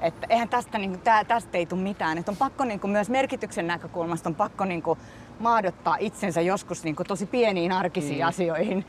[0.00, 2.18] Että eihän tästä, niin kuin, tää, tästä ei tule mitään.
[2.18, 4.98] Et on pakko niin kuin, myös merkityksen näkökulmasta on pakko niin kuin,
[5.38, 8.28] maadottaa itsensä joskus niin kuin, tosi pieniin arkisiin mm.
[8.28, 8.84] asioihin,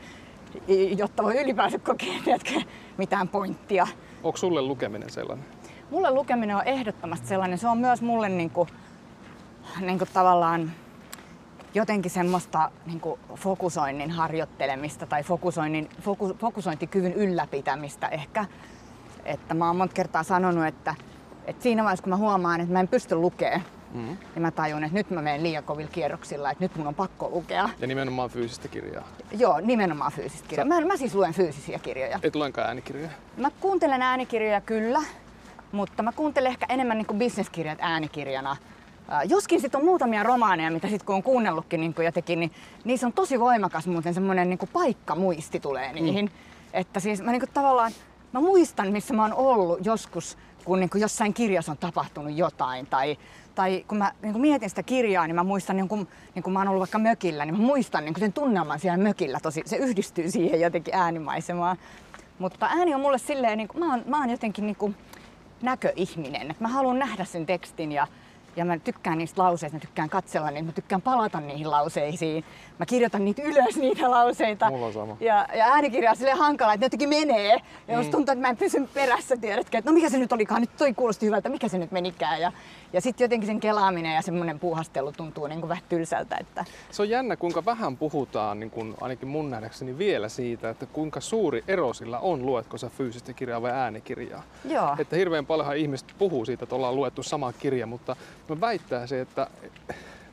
[0.96, 2.60] jotta voi ylipäänsä kokea tiedätkö,
[2.96, 3.86] mitään pointtia.
[4.22, 5.57] Onko sulle lukeminen sellainen?
[5.90, 8.66] Mulle lukeminen on ehdottomasti sellainen, se on myös mulle niinku,
[9.80, 10.72] niinku tavallaan
[11.74, 18.44] jotenkin semmoista niinku fokusoinnin harjoittelemista tai fokusoinnin, foku, fokusointikyvyn ylläpitämistä ehkä.
[19.24, 20.94] Että mä oon monta kertaa sanonut, että,
[21.46, 23.62] että siinä vaiheessa kun mä huomaan, että mä en pysty lukemaan,
[23.94, 24.16] mm-hmm.
[24.34, 27.30] niin mä tajun, että nyt mä menen liian kovilla kierroksilla, että nyt mun on pakko
[27.30, 27.68] lukea.
[27.78, 29.08] Ja nimenomaan fyysistä kirjaa.
[29.38, 30.66] Joo, nimenomaan fyysistä kirjaa.
[30.66, 32.18] Mä, mä siis luen fyysisiä kirjoja.
[32.22, 33.10] Et luenkaan äänikirjoja.
[33.36, 35.02] Mä kuuntelen äänikirjoja kyllä,
[35.72, 38.56] mutta mä kuuntelen ehkä enemmän niin bisneskirjat äänikirjana.
[39.08, 42.52] Ää, Joskin sitten on muutamia romaaneja, mitä sitten kun on kuunnellutkin niin jotenkin, niin
[42.84, 46.24] niissä on tosi voimakas muuten semmoinen niin paikkamuisti tulee niihin.
[46.24, 46.30] Mm.
[46.72, 47.92] Että siis mä niin tavallaan,
[48.32, 52.86] mä muistan missä mä oon ollut joskus, kun niin jossain kirjassa on tapahtunut jotain.
[52.86, 53.16] Tai,
[53.54, 56.58] tai kun mä niin mietin sitä kirjaa, niin mä muistan, niin kun, niin kun mä
[56.58, 59.38] oon ollut vaikka mökillä, niin mä muistan niin sen tunnelman siellä mökillä.
[59.42, 61.76] Tosi, se yhdistyy siihen jotenkin äänimaisemaan.
[62.38, 64.96] Mutta ääni on mulle silleen, niin kuin, mä, oon, mä oon jotenkin niin kuin
[65.62, 66.56] näköihminen.
[66.60, 68.06] Mä haluan nähdä sen tekstin ja,
[68.56, 72.44] ja mä tykkään niistä lauseista, mä tykkään katsella niitä, mä tykkään palata niihin lauseisiin.
[72.78, 74.70] Mä kirjoitan niitä ylös, niitä lauseita.
[74.70, 75.16] Mulla on sama.
[75.20, 77.60] Ja, ja äänikirja on silleen hankala, että ne jotenkin menee.
[77.88, 80.60] Ja musta tuntuu, että mä en pysy perässä, tiedätkö, että no mikä se nyt olikaan,
[80.60, 82.40] nyt toi kuulosti hyvältä, mikä se nyt menikään.
[82.40, 82.52] Ja,
[82.92, 86.36] ja sitten jotenkin sen kelaaminen ja semmoinen puuhastelu tuntuu niin kuin vähän tylsältä.
[86.40, 86.64] Että...
[86.90, 91.20] Se on jännä, kuinka vähän puhutaan, niin kun, ainakin mun nähdäkseni vielä siitä, että kuinka
[91.20, 94.42] suuri ero sillä on, luetko sä fyysistä kirjaa vai äänikirjaa.
[94.64, 94.96] Joo.
[94.98, 98.16] Että hirveän paljonhan ihmiset puhuu siitä, että ollaan luettu sama kirja, mutta
[98.48, 99.46] mä väittää se, että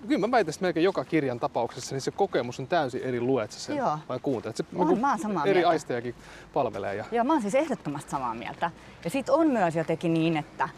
[0.08, 3.52] kyllä mä väitän, että melkein joka kirjan tapauksessa niin se kokemus on täysin eri luet
[3.52, 4.00] sä sen Joo.
[4.10, 4.58] vai kuuntelet.
[4.58, 5.70] Se On, niin mä oon samaa eri mieltä.
[5.70, 6.16] aistejakin
[6.54, 6.96] palvelee.
[6.96, 7.06] Ja...
[7.12, 8.72] Joo, mä oon siis ehdottomasti samaa mieltä.
[9.04, 10.70] Ja sit on myös jotenkin niin, että,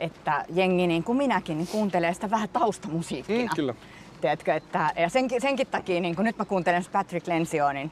[0.00, 3.42] että jengi niin kuin minäkin niin kuuntelee sitä vähän taustamusiikkina.
[3.52, 3.74] Mm, kyllä.
[4.20, 7.90] Tiedätkö, että, ja senkin, senkin takia niin kuin nyt mä kuuntelen Patrick Lencioni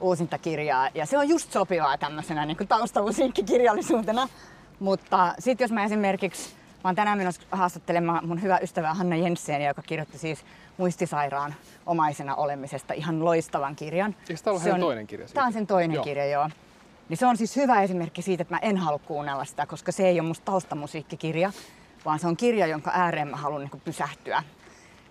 [0.00, 4.28] uusinta kirjaa ja se on just sopivaa tämmöisenä niin kuin taustamusiikkikirjallisuutena.
[4.78, 6.50] Mutta sitten jos mä esimerkiksi,
[6.84, 10.44] mä oon tänään menossa haastattelemaan mun hyvä ystävä Hanna Jensseniä, joka kirjoitti siis
[10.76, 11.54] muistisairaan
[11.86, 14.14] omaisena olemisesta ihan loistavan kirjan.
[14.28, 15.26] Eikö tää ollut Se on- toinen kirja?
[15.34, 16.04] Tää on sen toinen Joo.
[16.04, 16.50] kirja, joo.
[17.10, 20.08] Niin se on siis hyvä esimerkki siitä, että mä en halua kuunnella sitä, koska se
[20.08, 21.52] ei ole musta taustamusiikkikirja,
[22.04, 24.42] vaan se on kirja, jonka ääreen mä haluan niin pysähtyä.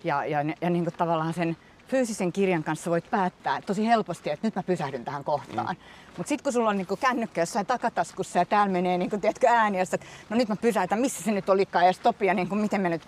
[0.04, 1.56] Ja, ja, ja niin kuin tavallaan sen
[1.88, 5.76] fyysisen kirjan kanssa voit päättää tosi helposti, että nyt mä pysähdyn tähän kohtaan.
[5.76, 5.82] Mm.
[6.16, 9.78] Mutta sitten kun sulla on niinku kännykkä jossain takataskussa ja täällä menee niinku, tiedätkö, ääni,
[9.78, 12.80] jossa, että no nyt mä pysäytän, missä se nyt olikaan ja stoppi ja niinku, miten
[12.80, 13.02] me nyt...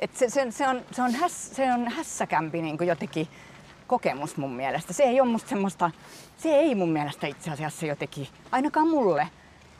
[0.00, 3.28] Et se, se, se, on, se, on häs, se on hässäkämpi niinku jotenkin
[3.86, 4.92] kokemus mun mielestä.
[4.92, 5.90] Se ei ole musta semmoista,
[6.36, 9.28] se ei mun mielestä itse asiassa jotenkin, ainakaan mulle,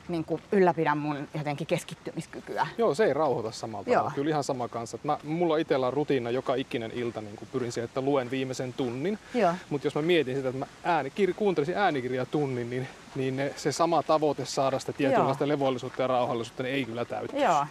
[0.07, 2.67] niin kuin ylläpidä mun jotenkin keskittymiskykyä.
[2.77, 3.95] Joo, se ei rauhoita samalla Joo.
[3.95, 4.15] tavalla.
[4.15, 4.95] Kyllä ihan sama kanssa.
[4.95, 8.31] Että mä, mulla itsellä on rutiina joka ikinen ilta, niin kuin pyrin siihen, että luen
[8.31, 9.19] viimeisen tunnin.
[9.33, 9.53] Joo.
[9.69, 13.53] Mutta jos mä mietin sitä, että mä ääni, kir, kuuntelisin äänikirjaa tunnin, niin, niin ne,
[13.55, 17.45] se sama tavoite saada sitä tietynlaista levollisuutta ja rauhallisuutta, niin ei kyllä täyttyisi.
[17.45, 17.65] Joo.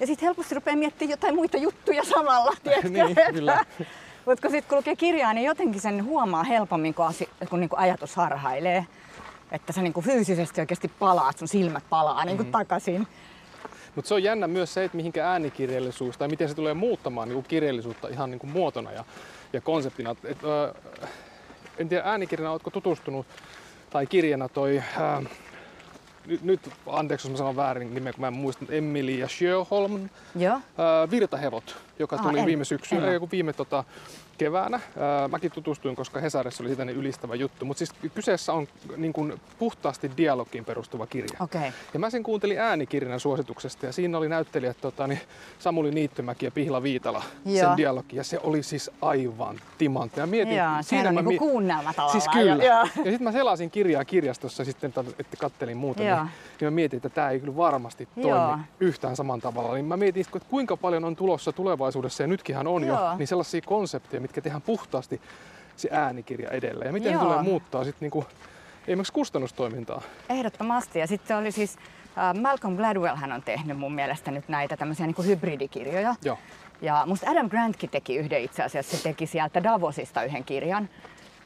[0.00, 2.88] Ja sitten helposti rupeaa miettimään jotain muita juttuja samalla, tiedätkö?
[2.88, 3.64] Niin, kyllä.
[4.28, 7.76] Mutta kun sitten kun lukee kirjaa, niin jotenkin sen huomaa helpommin, kun, asi, kun niinku
[7.78, 8.86] ajatus harhailee.
[9.52, 12.50] Että sä niinku fyysisesti oikeasti palaat, sun silmät palaa niinku Mm.
[12.50, 13.06] takaisin.
[13.94, 17.42] Mutta se on jännä myös se, että mihinkä äänikirjallisuus tai miten se tulee muuttamaan niin
[17.48, 19.04] kirjallisuutta ihan niin kuin muotona ja,
[19.52, 20.14] ja konseptina.
[20.24, 20.74] Et, ö,
[21.78, 23.26] en tiedä, äänikirjana oletko tutustunut
[23.90, 25.22] tai kirjana toi, ää,
[26.28, 30.60] nyt, nyt, anteeksi jos mä sanon väärin nimeä, kun mä en muista, Emilia Sjöholm, Joo.
[30.78, 31.76] ää, Virtahevot.
[31.98, 33.12] joka Ah, tuli en- viime en.
[33.14, 33.84] joku viime tota,
[34.38, 34.80] keväänä.
[34.98, 37.64] Ää, mäkin tutustuin, koska Hesarissa oli siitä niin ylistävä juttu.
[37.64, 41.38] Mutta siis kyseessä on niin kuin puhtaasti dialogiin perustuva kirja.
[41.40, 41.72] Okei.
[41.94, 45.20] Ja mä sen kuuntelin äänikirjan suosituksesta ja siinä oli näyttelijät tota, niin
[45.58, 47.56] Samuli Niittymäki ja Pihla Viitala Joo.
[47.68, 48.16] sen dialogi.
[48.16, 50.26] Ja se oli siis aivan timanttia.
[50.26, 52.20] Mä Mietin, Joo, sehän on mä niinku mi- kuunnelma tavallaan.
[52.20, 52.64] Siis kyllä.
[52.64, 52.78] Joo.
[52.80, 56.18] Ja sitten mä selasin kirjaa kirjastossa sitten, että että kattelin muuta, Joo.
[56.18, 58.58] niin, niin mä mietin, että tämä ei kyllä varmasti toimi Joo.
[58.80, 59.74] yhtään saman tavalla.
[59.74, 63.16] Niin mä mietin, että kuinka paljon on tulossa tulevaisuudessa, ja nytkinhän on jo, Joo.
[63.16, 65.20] niin sellaisia konsepteja, mitkä tehdään puhtaasti
[65.76, 66.84] se äänikirja edellä.
[66.84, 67.22] Ja miten Joo.
[67.22, 68.26] tulee muuttaa sitten niinku,
[68.86, 70.02] esimerkiksi kustannustoimintaa.
[70.28, 70.98] Ehdottomasti.
[70.98, 71.76] Ja sitten oli siis,
[72.18, 76.14] äh, Malcolm Gladwell hän on tehnyt mun mielestä nyt näitä tämmöisiä niin hybridikirjoja.
[76.24, 76.38] Joo.
[76.82, 80.88] Ja musta Adam Grantkin teki yhden itse asiassa, se teki sieltä Davosista yhden kirjan,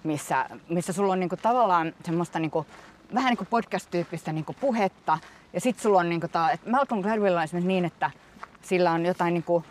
[0.05, 2.67] missä, missä sulla on niinku tavallaan semmoista niinku,
[3.15, 5.19] vähän niin kuin podcast-tyyppistä niinku puhetta.
[5.53, 8.11] Ja sitten sulla on niinku tää, että Malcolm Gladwell on esimerkiksi niin, että
[8.63, 9.65] sillä on jotain niinku,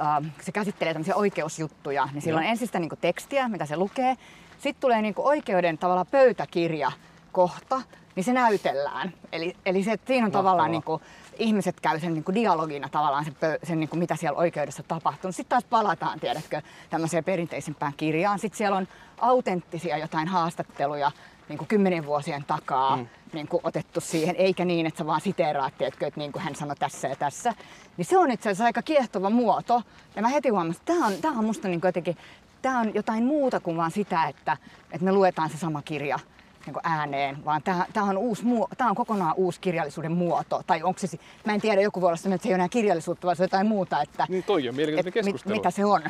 [0.00, 4.16] äh, se käsittelee tämmöisiä oikeusjuttuja, niin sillä on ensin sitä niinku tekstiä, mitä se lukee.
[4.58, 6.92] Sitten tulee niinku oikeuden tavalla pöytäkirja
[7.32, 7.82] kohta,
[8.16, 9.12] niin se näytellään.
[9.32, 10.98] Eli, eli se, siinä on tavallaan Mahtavaa.
[10.98, 11.00] niinku,
[11.38, 15.32] ihmiset käy sen niinku dialogina tavallaan sen, sen niinku, mitä siellä oikeudessa tapahtuu.
[15.32, 18.38] Sitten taas palataan, tiedätkö, tämmöiseen perinteisempään kirjaan.
[18.38, 21.10] Sitten siellä on autenttisia jotain haastatteluja
[21.48, 23.06] niin kuin kymmenen vuosien takaa mm.
[23.32, 26.54] niin kuin otettu siihen, eikä niin, että sä vaan siteeraat, tiedätkö, että niin kuin hän
[26.54, 27.54] sanoi tässä ja tässä.
[27.96, 29.82] Niin se on itse asiassa aika kiehtova muoto.
[30.16, 32.16] Ja mä heti huomasin, että tämä on, tämä on musta niin kuin jotenkin,
[32.62, 34.56] tämä on jotain muuta kuin vaan sitä, että,
[34.92, 36.18] että me luetaan se sama kirja
[36.66, 38.42] niin kuin ääneen, vaan tämä, tämä, on uusi,
[38.78, 40.62] tämä on kokonaan uusi kirjallisuuden muoto.
[40.66, 42.68] Tai onko se, mä en tiedä, joku voi olla sellainen, että se ei ole enää
[42.68, 45.54] kirjallisuutta, vaan se on jotain muuta, että Niin toi on mielenkiintoinen et, mit, keskustelu.
[45.54, 46.02] mitä se on.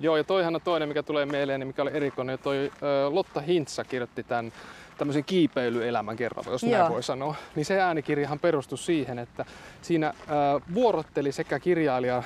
[0.00, 2.38] Joo, ja toihan on toinen, mikä tulee mieleen, niin mikä oli erikoinen.
[2.38, 2.72] Toi
[3.10, 4.52] Lotta Hintsa kirjoitti tämän
[5.02, 6.78] tämmöisen kiipeilyelämän kerran, jos Joo.
[6.78, 7.34] näin voi sanoa.
[7.54, 9.44] Niin se äänikirjahan perustui siihen, että
[9.82, 10.12] siinä ö,
[10.74, 12.22] vuorotteli sekä kirjailija ö,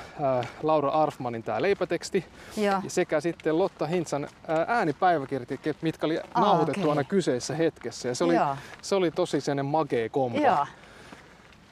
[0.63, 2.25] Laura Arfmanin tämä leipäteksti,
[2.57, 2.81] Joo.
[2.87, 4.27] sekä sitten Lotta Hintsan ö,
[4.67, 6.89] äänipäiväkirjat, mitkä oli nauhoitettu okei.
[6.89, 8.07] aina kyseisessä hetkessä.
[8.07, 8.57] Ja se oli, Joo.
[8.81, 10.39] se oli tosi sellainen magee kombo.
[10.39, 10.67] Joo.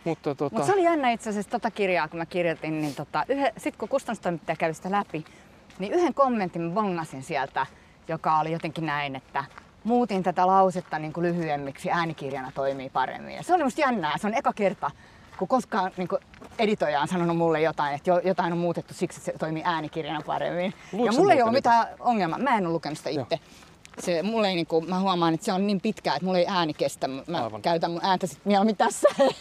[0.04, 3.26] Mutta tota, Mutta se oli jännä itse asiassa tota kirjaa, kun mä kirjoitin, niin tota,
[3.58, 5.26] sitten kun kustannustoimittaja kävi sitä läpi,
[5.80, 7.66] niin yhden kommentin mä bongasin sieltä,
[8.08, 9.44] joka oli jotenkin näin, että
[9.86, 13.36] muutin tätä lausetta niin kuin lyhyemmiksi, äänikirjana toimii paremmin.
[13.36, 14.92] Ja se oli musta jännää, se on eka kerta,
[15.38, 16.22] kun koskaan niin kuin
[16.60, 20.22] editoija on sanonut mulle jotain, että jo- jotain on muutettu siksi, että se toimii äänikirjana
[20.26, 20.74] paremmin.
[20.92, 21.70] Luitko ja mulla ei ole niitä?
[21.70, 23.40] mitään ongelmaa, mä en ole lukenut sitä itse.
[24.00, 26.46] Se, mulle ei, niin kuin, mä huomaan, että se on niin pitkä, että mulla ei
[26.48, 27.08] ääni kestä.
[27.08, 27.62] Mä Aivan.
[27.62, 29.08] käytän mun ääntä sit mieluummin tässä.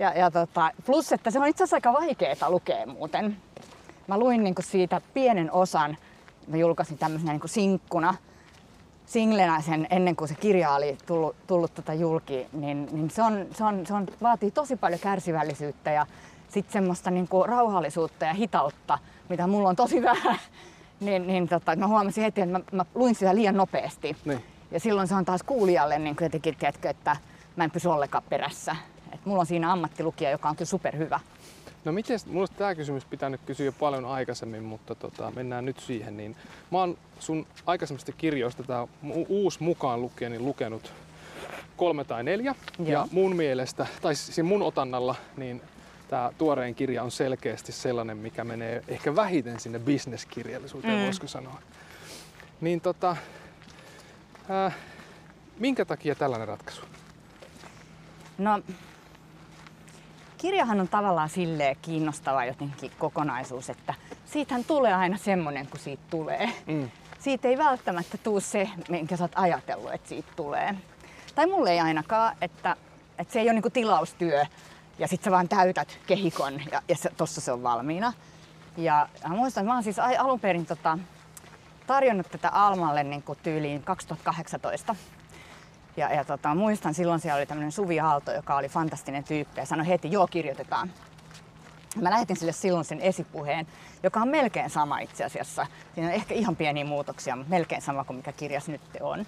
[0.00, 3.36] Ja, ja tota, plus, että se on itse asiassa aika vaikeaa lukea muuten.
[4.06, 5.96] Mä luin niinku siitä pienen osan,
[6.46, 8.14] mä julkaisin tämmöisenä niinku sinkkuna,
[9.12, 13.46] singlenä sen ennen kuin se kirja oli tullut, tullut tota julki, niin, niin se, on,
[13.54, 16.06] se, on, se on, vaatii tosi paljon kärsivällisyyttä ja
[16.48, 18.98] sitten semmoista niinku rauhallisuutta ja hitautta,
[19.28, 20.38] mitä mulla on tosi vähän.
[21.00, 24.16] Niin, niin tota, mä huomasin heti, että mä, mä luin sitä liian nopeasti.
[24.24, 24.44] Niin.
[24.70, 27.16] Ja silloin se on taas kuulijalle niin jotenkin, tiedätkö, että
[27.56, 28.76] mä en pysy ollenkaan perässä.
[29.12, 31.20] Et mulla on siinä ammattilukija, joka on kyllä superhyvä.
[31.84, 36.16] No miten, mulla tämä kysymys pitänyt kysyä jo paljon aikaisemmin, mutta tota, mennään nyt siihen.
[36.16, 36.36] Niin,
[36.70, 38.86] mä oon sun aikaisemmista kirjoista tämä
[39.28, 40.92] uusi mukaan lukien niin lukenut
[41.76, 42.54] kolme tai neljä.
[42.78, 42.88] Joo.
[42.88, 45.62] Ja mun mielestä, tai siis mun otannalla, niin
[46.08, 51.04] tämä tuorein kirja on selkeästi sellainen, mikä menee ehkä vähiten sinne bisneskirjallisuuteen, mm.
[51.04, 51.62] voisiko sanoa.
[52.60, 53.16] Niin tota,
[54.50, 54.76] äh,
[55.58, 56.82] minkä takia tällainen ratkaisu?
[58.38, 58.62] No,
[60.42, 66.52] kirjahan on tavallaan silleen kiinnostava jotenkin kokonaisuus, että siitähän tulee aina semmoinen, kun siitä tulee.
[66.66, 66.90] Mm.
[67.18, 70.74] Siitä ei välttämättä tule se, minkä sä oot ajatellut, että siitä tulee.
[71.34, 72.76] Tai mulle ei ainakaan, että,
[73.18, 74.44] että se ei ole niinku tilaustyö
[74.98, 78.12] ja sit sä vaan täytät kehikon ja, ja se, tossa se on valmiina.
[78.76, 80.98] Ja mä muistan, että mä oon siis alun perin tota,
[81.86, 84.96] tarjonnut tätä Almalle niin kuin tyyliin 2018.
[85.96, 89.66] Ja, ja tota, muistan silloin siellä oli tämmöinen Suvi Aalto, joka oli fantastinen tyyppi ja
[89.66, 90.90] sanoi heti, joo kirjoitetaan.
[92.00, 93.66] Mä lähetin sille silloin sen esipuheen,
[94.02, 95.66] joka on melkein sama itse asiassa.
[95.94, 99.26] Siinä on ehkä ihan pieniä muutoksia, mutta melkein sama kuin mikä kirjas nyt on.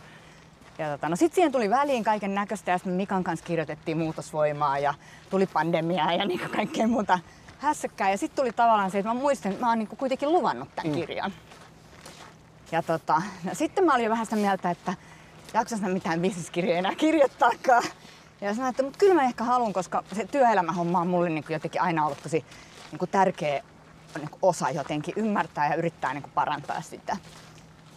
[0.79, 4.79] Ja tota, no sitten siihen tuli väliin kaiken näköistä ja sitten Mikan kanssa kirjoitettiin muutosvoimaa
[4.79, 4.95] ja
[5.31, 7.19] tuli pandemiaa ja niin kaikkea muuta
[7.59, 8.11] hässäkkää.
[8.11, 10.93] Ja sitten tuli tavallaan se, että mä muistan, että mä oon niin kuitenkin luvannut tämän
[10.93, 10.99] Mm.
[11.01, 11.33] kirjan.
[12.73, 14.95] Ja tota, no sitten mä olin jo vähän sitä mieltä, että
[15.55, 17.83] jaksas mä mitään bisneskirjoja enää kirjoittaakaan.
[18.41, 21.83] Ja sanoin, että mutta kyllä mä ehkä haluan, koska se työelämähomma on mulle niin jotenkin
[21.83, 22.45] aina ollut tosi
[22.93, 23.63] niin tärkeä
[24.19, 27.17] niin osa jotenkin ymmärtää ja yrittää niin parantaa sitä.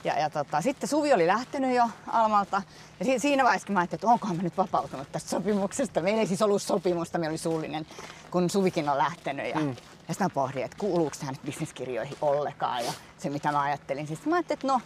[0.03, 2.61] Ja, ja tota, sitten Suvi oli lähtenyt jo Almalta.
[2.99, 6.01] Ja si- siinä vaiheessa mä ajattelin, että onkohan mä nyt vapautunut tästä sopimuksesta.
[6.01, 7.85] Meillä ei siis ollut sopimusta, meillä oli suullinen,
[8.31, 9.49] kun Suvikin on lähtenyt.
[9.49, 9.69] Ja, mm.
[10.07, 14.07] Ja sitten mä pohdin, että kuuluuko tämä nyt bisneskirjoihin ollenkaan ja se mitä mä ajattelin.
[14.07, 14.81] Siis mä ajattelin, että no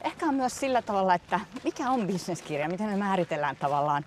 [0.00, 4.04] ehkä on myös sillä tavalla, että mikä on bisneskirja, miten me määritellään tavallaan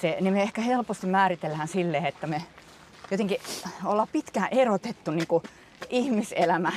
[0.00, 2.42] se, niin me ehkä helposti määritellään sille, että me
[3.10, 3.38] jotenkin
[3.84, 5.42] ollaan pitkään erotettu niin kuin
[5.90, 6.72] ihmiselämä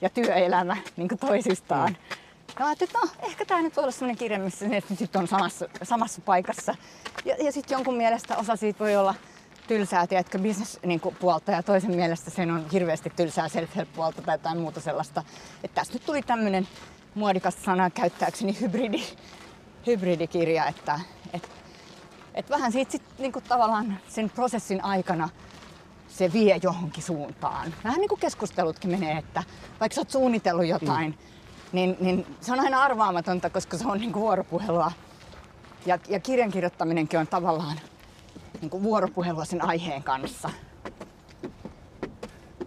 [0.00, 1.88] ja työelämä niin kuin toisistaan.
[1.88, 2.16] Mm.
[2.58, 5.28] Ja ajattelin, että no, ehkä tämä nyt voi olla sellainen kirja, missä ne sitten on
[5.28, 6.74] samassa, samassa paikassa.
[7.24, 9.14] Ja, ja sitten jonkun mielestä osa siitä voi olla
[9.68, 14.80] tylsää, tiedätkö, business-puolta niin ja toisen mielestä sen on hirveästi tylsää self-help-puolta tai jotain muuta
[14.80, 15.22] sellaista.
[15.64, 16.68] Että tässä nyt tuli tämmöinen
[17.14, 19.02] muodikasta sanaa käyttääkseni hybridi,
[19.86, 21.00] hybridikirja, että
[21.32, 21.50] et,
[22.34, 25.28] et vähän siitä sit, niinku tavallaan sen prosessin aikana
[26.08, 27.74] se vie johonkin suuntaan.
[27.84, 29.42] Vähän niin kuin keskustelutkin menee, että
[29.80, 31.16] vaikka sä oot suunnitellut jotain, mm.
[31.72, 34.92] niin, niin se on aina arvaamatonta, koska se on niin kuin vuoropuhelua.
[35.86, 37.80] Ja, ja kirjan kirjoittaminenkin on tavallaan
[38.60, 40.50] niin kuin vuoropuhelua sen aiheen kanssa.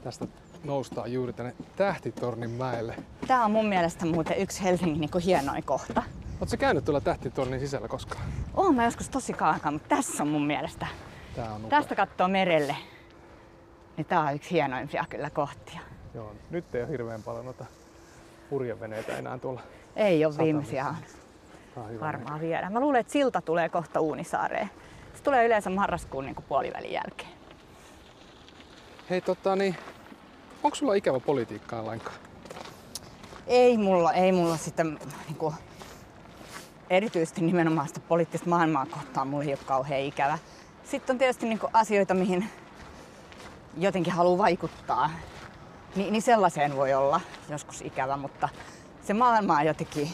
[0.03, 0.27] Tästä
[0.65, 2.95] noustaan juuri tänne Tähtitornin mäelle.
[3.27, 6.03] Tämä on mun mielestä muuten yksi Helsingin niin hienoin kohta.
[6.41, 8.23] Oletko käynyt tuolla Tähtitornin sisällä koskaan?
[8.53, 10.87] Oon mä joskus tosi kauan, mutta tässä on mun mielestä.
[11.35, 12.75] Tää on Tästä katsoo merelle.
[13.97, 15.79] Niin tää on yksi hienoimpia kyllä kohtia.
[16.13, 17.65] Joo, nyt ei ole hirveän paljon noita
[18.49, 19.61] purjeveneitä enää tuolla.
[19.95, 20.95] Ei ole viimeisiä.
[21.99, 22.69] Varmaan vielä.
[22.69, 24.69] Mä luulen, että silta tulee kohta Uunisaareen.
[25.13, 27.29] Se tulee yleensä marraskuun niin puolivälin jälkeen.
[29.09, 29.75] Hei, tota, niin,
[30.65, 32.17] onko sulla ikävä politiikkaa lainkaan?
[33.47, 35.55] Ei mulla, ei mulla sitten niin kuin,
[36.89, 40.37] erityisesti nimenomaan sitä poliittista maailmaa kohtaan mulla ei ole kauhean ikävä.
[40.83, 42.49] Sitten on tietysti niin kuin, asioita, mihin
[43.77, 45.11] jotenkin haluaa vaikuttaa.
[45.95, 48.49] Ni, niin sellaiseen voi olla joskus ikävä, mutta
[49.01, 50.09] se maailma on jotenkin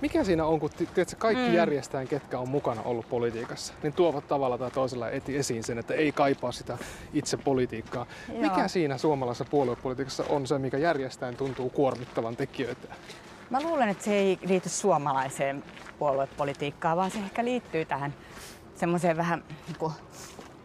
[0.00, 1.54] mikä siinä on, kun tiedätkö, kaikki mm.
[1.54, 5.94] järjestäjän, ketkä on mukana ollut politiikassa, niin tuovat tavalla tai toisella eti esiin sen, että
[5.94, 6.78] ei kaipaa sitä
[7.12, 8.06] itse politiikkaa.
[8.28, 8.40] Joo.
[8.40, 12.88] Mikä siinä suomalaisessa puoluepolitiikassa on se, mikä järjestäjän tuntuu kuormittavan tekijöitä?
[13.50, 15.64] Mä luulen, että se ei liity suomalaiseen
[15.98, 18.14] puoluepolitiikkaan, vaan se ehkä liittyy tähän
[18.74, 19.92] semmoiseen vähän niin kuin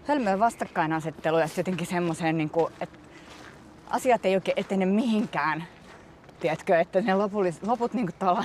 [0.08, 3.00] hölmöön vastakkainasetteluun ja jotenkin semmoiseen, niin kuin, että
[3.90, 5.64] asiat ei oikein etene mihinkään.
[6.40, 8.38] Tiedätkö, että ne lopullis, loput niin kuin,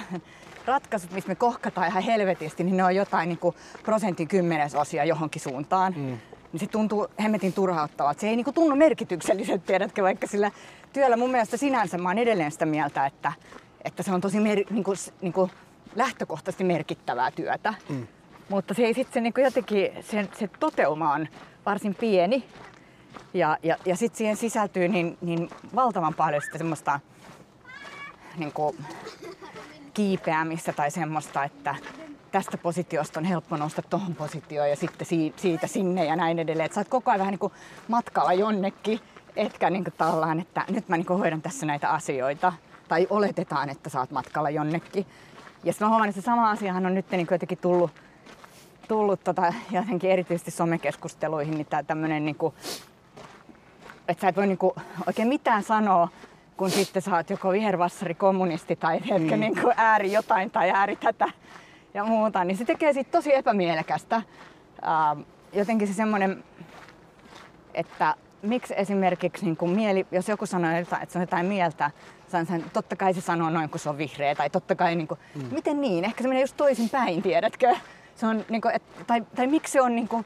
[0.66, 5.42] ratkaisut, missä me kohkataan ihan helvetisti, niin ne on jotain niin kuin prosentin kymmenesosia johonkin
[5.42, 5.94] suuntaan.
[5.96, 6.18] Mm.
[6.52, 8.20] Niin se tuntuu hemmetin turhauttavalta.
[8.20, 10.50] Se ei niin kuin tunnu merkitykselliseltä, tiedätkö, vaikka sillä
[10.92, 13.32] työllä mun mielestä sinänsä mä oon edelleen sitä mieltä, että,
[13.84, 15.50] että se on tosi mer, niin kuin, niin kuin
[15.96, 17.74] lähtökohtaisesti merkittävää työtä.
[17.88, 18.06] Mm.
[18.48, 21.28] Mutta se ei sitten se niin jotenkin, se, se toteuma on
[21.66, 22.44] varsin pieni.
[23.34, 27.00] Ja, ja, ja sitten siihen sisältyy niin, niin valtavan paljon sitä semmoista
[28.36, 28.76] niin kuin,
[29.94, 31.74] kiipeämistä tai semmoista, että
[32.32, 36.66] tästä positiosta on helppo nousta tuohon positioon ja sitten siitä sinne ja näin edelleen.
[36.66, 37.52] Että sä oot koko ajan vähän niin kuin
[37.88, 39.00] matkalla jonnekin,
[39.36, 42.52] etkä niin kuin tallaan, että nyt mä niin kuin hoidan tässä näitä asioita.
[42.88, 45.06] Tai oletetaan, että oot matkalla jonnekin.
[45.64, 47.90] Ja sitten mä huomaan, että se sama asiahan on nyt niin kuin jotenkin tullut,
[48.88, 52.36] tullut tota, jotenkin erityisesti somekeskusteluihin, niin tää tämmönen niin
[54.08, 54.72] että sä et voi niin kuin
[55.06, 56.08] oikein mitään sanoa
[56.56, 59.40] kun sitten sä oot joko vihervassari, kommunisti tai mm.
[59.40, 61.28] niin kuin ääri jotain tai ääri tätä
[61.94, 64.16] ja muuta, niin se tekee siitä tosi epämielekästä.
[64.16, 65.20] Ähm,
[65.52, 66.44] jotenkin se semmoinen,
[67.74, 71.90] että miksi esimerkiksi niin kuin mieli, jos joku sanoo, että se on jotain mieltä,
[72.28, 75.20] sen, totta kai se sanoo noin, kun se on vihreä, tai totta kai, niin kuin,
[75.34, 75.54] mm.
[75.54, 76.04] miten niin?
[76.04, 77.76] Ehkä se menee just toisin päin, tiedätkö?
[78.14, 80.24] Se on, niin kuin, et, tai, tai miksi se on, niin kuin,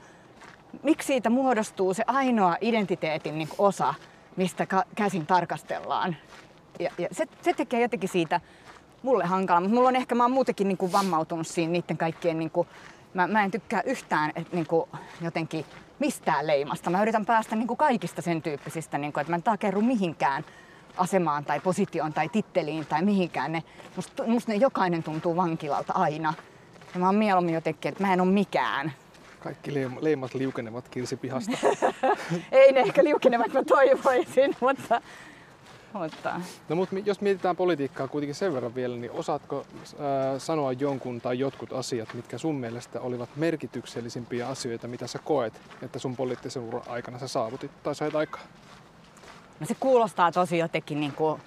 [0.83, 3.95] miksi siitä muodostuu se ainoa identiteetin niin kuin, osa,
[4.39, 6.16] mistä käsin tarkastellaan.
[6.78, 8.41] Ja, ja se, se tekee jotenkin siitä
[9.03, 12.39] mulle hankala, mutta mulla on ehkä, mä oon muutenkin niin kuin vammautunut siinä niiden kaikkien,
[12.39, 12.68] niin kuin,
[13.14, 15.64] mä, mä en tykkää yhtään että niin kuin, jotenkin
[15.99, 16.91] mistään leimasta.
[16.91, 20.45] Mä yritän päästä niin kuin kaikista sen tyyppisistä, niin kuin, että mä en takerru mihinkään
[20.97, 23.53] asemaan tai positioon tai titteliin tai mihinkään.
[23.53, 23.62] Ne,
[23.97, 26.34] musta, musta ne jokainen tuntuu vankilalta aina.
[26.95, 28.93] Ja mä oon mieluummin jotenkin, että mä en ole mikään.
[29.41, 31.53] Kaikki leimat liukenevat kirsipihasta.
[32.53, 35.01] Ei ne ehkä liukenevat, mä toivoisin, mutta...
[35.93, 36.41] mutta...
[36.68, 39.97] No mutta jos mietitään politiikkaa kuitenkin sen verran vielä, niin osaatko äh,
[40.39, 45.99] sanoa jonkun tai jotkut asiat, mitkä sun mielestä olivat merkityksellisimpiä asioita, mitä sä koet, että
[45.99, 48.43] sun poliittisen uran aikana sä saavutit tai sait aikaa?
[49.61, 51.41] No se kuulostaa tosi jotenkin niin kuin,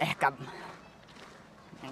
[0.00, 0.32] ehkä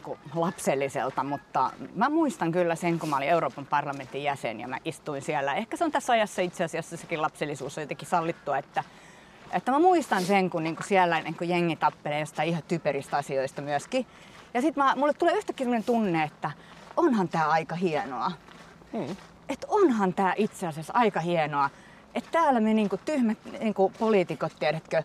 [0.01, 4.69] niin kuin lapselliselta, mutta mä muistan kyllä sen, kun mä olin Euroopan parlamentin jäsen ja
[4.69, 5.55] mä istuin siellä.
[5.55, 8.85] Ehkä se on tässä ajassa itse asiassa sekin lapsellisuus on jotenkin sallittua, että,
[9.53, 13.17] että mä muistan sen, kun, niin kuin siellä niin kuin jengi tappelee jostain ihan typeristä
[13.17, 14.07] asioista myöskin.
[14.55, 16.51] Ja sitten mulle tulee yhtäkkiä sellainen tunne, että
[16.97, 18.33] onhan tämä aika hienoa.
[18.93, 19.17] Hmm.
[19.49, 21.71] Että onhan tämä itse asiassa aika hienoa,
[22.15, 25.03] että täällä me niinku tyhmät niinku poliitikot, tiedätkö,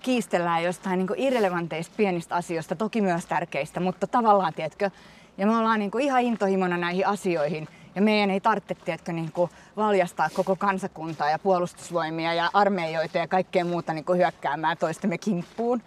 [0.00, 4.90] kiistellään jostain niinku irrelevanteista pienistä asioista, toki myös tärkeistä, mutta tavallaan, tiedätkö,
[5.38, 7.68] ja me ollaan niinku ihan intohimona näihin asioihin.
[7.94, 13.28] Ja meidän ei tarvitse tiedätkö, niin kuin valjastaa koko kansakuntaa ja puolustusvoimia ja armeijoita ja
[13.28, 15.82] kaikkea muuta niin kuin hyökkäämään toistemme kimppuun.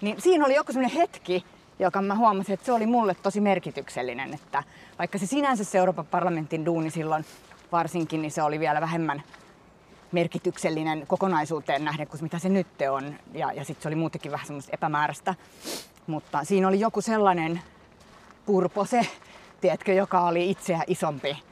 [0.00, 1.44] Niin siinä oli joku sellainen hetki,
[1.78, 4.34] joka mä huomasin, että se oli mulle tosi merkityksellinen.
[4.34, 4.62] Että
[4.98, 7.24] vaikka se sinänsä se Euroopan parlamentin duuni silloin
[7.72, 9.22] varsinkin, niin se oli vielä vähemmän
[10.12, 13.14] merkityksellinen kokonaisuuteen nähden kuin mitä se nyt on.
[13.34, 15.34] Ja, ja sitten se oli muutenkin vähän semmoista epämääräistä.
[16.06, 17.60] Mutta siinä oli joku sellainen
[18.46, 19.06] purpose,
[19.60, 21.42] tiedätkö, joka oli itseä isompi,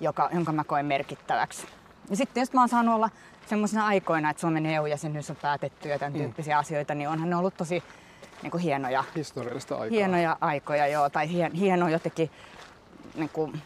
[0.00, 1.66] joka, jonka mä koen merkittäväksi.
[2.10, 3.10] Ja sitten jos mä oon saanut olla
[3.46, 6.18] semmoisena aikoina, että Suomen EU-jäsenyys on päätetty ja tämän mm.
[6.18, 7.82] tyyppisiä asioita, niin onhan ne ollut tosi
[8.42, 9.96] niin kuin hienoja, Historiallista aikaa.
[9.96, 12.30] hienoja aikoja, joo, tai hien, hieno jotenkin
[13.14, 13.62] niin kuin,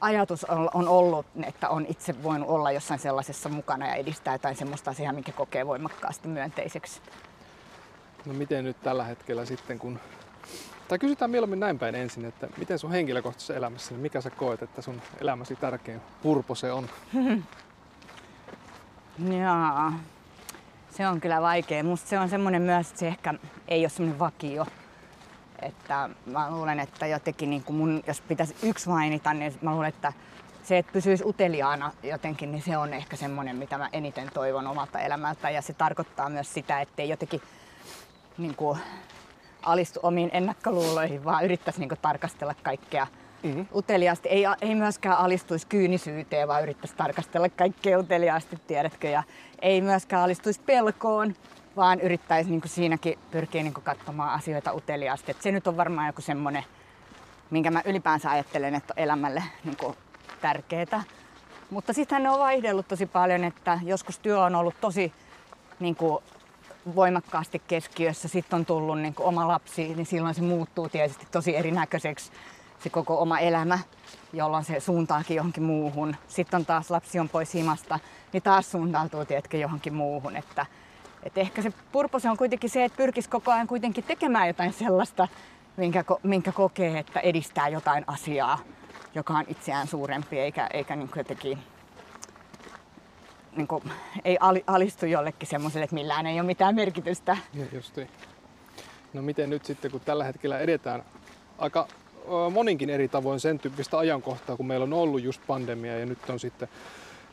[0.00, 4.90] ajatus on, ollut, että on itse voinut olla jossain sellaisessa mukana ja edistää jotain semmoista
[4.90, 7.00] asiaa, minkä kokee voimakkaasti myönteiseksi.
[8.26, 10.00] No miten nyt tällä hetkellä sitten, kun...
[10.88, 14.62] Tai kysytään mieluummin näin päin ensin, että miten sun henkilökohtaisessa elämässä, niin mikä sä koet,
[14.62, 16.88] että sun elämäsi tärkein purpose on?
[19.38, 19.92] Jaa,
[20.90, 21.84] se on kyllä vaikea.
[21.84, 23.34] Musta se on semmoinen myös, että se ehkä
[23.68, 24.66] ei ole semmoinen vakio.
[25.62, 29.88] Että mä luulen, että jotenkin niin kuin mun, jos pitäisi yksi mainita, niin mä luulen,
[29.88, 30.12] että
[30.62, 35.00] se, että pysyisi uteliaana jotenkin, niin se on ehkä semmoinen, mitä mä eniten toivon omalta
[35.00, 35.50] elämältä.
[35.50, 37.42] Ja se tarkoittaa myös sitä, ettei jotenkin
[38.38, 38.78] niin kuin,
[39.62, 43.06] alistu omiin ennakkoluuloihin, vaan yrittäisi niin kuin, tarkastella kaikkea
[43.42, 43.66] mm-hmm.
[43.74, 44.28] uteliaasti.
[44.28, 49.08] Ei, ei myöskään alistuisi kyynisyyteen, vaan yrittäisi tarkastella kaikkea uteliaasti, tiedätkö.
[49.08, 49.22] Ja
[49.62, 51.34] ei myöskään alistuisi pelkoon,
[51.80, 55.30] vaan yrittäisi niin kuin siinäkin pyrkiä niin kuin katsomaan asioita uteliaasti.
[55.30, 56.64] Et se nyt on varmaan joku semmoinen,
[57.50, 59.96] minkä mä ylipäänsä ajattelen, että on elämälle niin kuin
[60.40, 61.02] tärkeää.
[61.70, 65.12] Mutta sittenhän ne on vaihdellut tosi paljon, että joskus työ on ollut tosi
[65.80, 66.24] niin kuin,
[66.94, 68.28] voimakkaasti keskiössä.
[68.28, 72.32] Sitten on tullut niin kuin, oma lapsi, niin silloin se muuttuu tietysti tosi erinäköiseksi
[72.82, 73.78] se koko oma elämä,
[74.32, 76.16] jolloin se suuntaakin johonkin muuhun.
[76.28, 77.98] Sitten on taas lapsi on pois himasta,
[78.32, 80.36] niin taas suuntautuu tietenkin johonkin muuhun.
[80.36, 80.66] Että,
[81.22, 85.28] että ehkä se purpose on kuitenkin se, että pyrkisi koko ajan kuitenkin tekemään jotain sellaista,
[85.76, 88.58] minkä, minkä kokee, että edistää jotain asiaa,
[89.14, 91.58] joka on itseään suurempi, eikä, eikä niin jotenkin
[93.56, 93.82] niin kuin,
[94.24, 97.36] ei alistu jollekin semmoiselle, että millään ei ole mitään merkitystä.
[97.54, 98.06] Ja justi.
[99.12, 101.02] No miten nyt sitten, kun tällä hetkellä edetään
[101.58, 101.88] aika
[102.52, 106.40] moninkin eri tavoin sen tyyppistä ajankohtaa, kun meillä on ollut just pandemia ja nyt on
[106.40, 106.68] sitten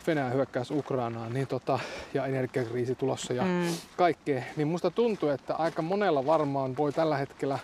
[0.07, 1.79] Venäjän hyökkäys Ukrainaan niin tota,
[2.13, 3.73] ja energiakriisi tulossa ja mm.
[3.97, 7.59] kaikkea, niin musta tuntuu, että aika monella varmaan voi tällä hetkellä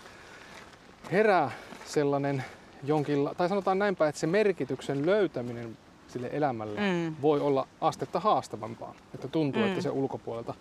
[1.12, 1.50] herää
[1.84, 2.44] sellainen
[2.82, 5.76] jonkinla, tai sanotaan näinpä, että se merkityksen löytäminen
[6.08, 7.16] sille elämälle mm.
[7.22, 8.94] voi olla astetta haastavampaa.
[9.14, 9.68] Että tuntuu, mm.
[9.68, 10.54] että se ulkopuolelta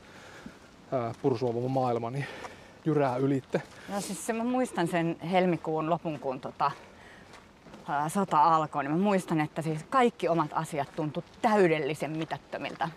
[1.21, 2.25] pursuava maailma niin
[2.86, 3.61] jyrää ylitte.
[3.89, 6.71] No siis se, mä muistan sen helmikuun lopun, kun tota, ää,
[8.07, 12.89] sota alkoi, niin mä muistan, että siis kaikki omat asiat tuntu täydellisen mitättömiltä.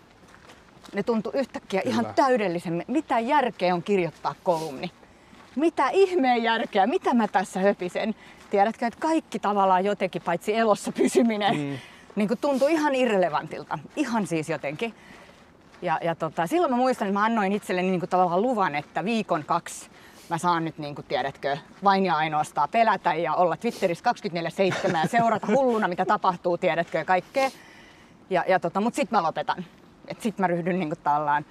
[0.93, 1.93] Ne tuntu yhtäkkiä Kyllä.
[1.93, 2.85] ihan täydellisen.
[2.87, 4.91] Mitä järkeä on kirjoittaa kolumni?
[5.55, 6.87] Mitä ihmeen järkeä?
[6.87, 8.15] Mitä mä tässä höpisen?
[8.49, 11.77] Tiedätkö, että kaikki tavallaan jotenkin, paitsi elossa pysyminen, mm.
[12.15, 13.79] niin kuin tuntui ihan irrelevantilta.
[13.95, 14.93] Ihan siis jotenkin.
[15.81, 19.05] Ja, ja tota, silloin mä muistan, että mä annoin itselleni niin kuin tavallaan luvan, että
[19.05, 19.89] viikon kaksi
[20.29, 24.11] mä saan nyt, niin kuin tiedätkö, vain ja ainoastaan pelätä ja olla Twitterissä
[24.91, 27.49] 24-7 ja seurata hulluna, mitä tapahtuu, tiedätkö, ja kaikkea.
[28.29, 29.65] Ja, ja tota, mutta sitten mä lopetan.
[30.07, 31.45] Että sitten mä ryhdyn niin kuin tallaan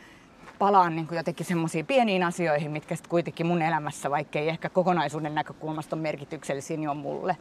[0.59, 4.69] palaan niin kuin jotenkin semmoisiin pieniin asioihin, mitkä sitten kuitenkin mun elämässä, vaikka ei ehkä
[4.69, 7.37] kokonaisuuden näkökulmasta ole merkityksellisiä, niin on mulle.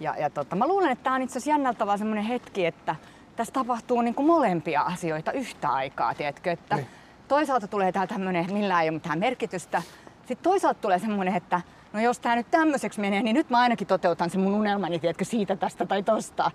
[0.00, 2.96] Ja, ja tota, mä luulen, että tämä on itse asiassa jännältä semmoinen hetki, että
[3.36, 6.52] tässä tapahtuu niin kuin molempia asioita yhtä aikaa, tiedätkö?
[6.52, 6.86] Että niin.
[7.28, 9.82] toisaalta tulee tää tämmöinen, että millään ei ole mitään merkitystä.
[10.28, 11.60] Sitten toisaalta tulee semmoinen, että
[11.92, 15.24] no jos tämä nyt tämmöiseksi menee, niin nyt mä ainakin toteutan se mun unelmani, tiedätkö,
[15.24, 16.50] siitä, tästä tai tosta.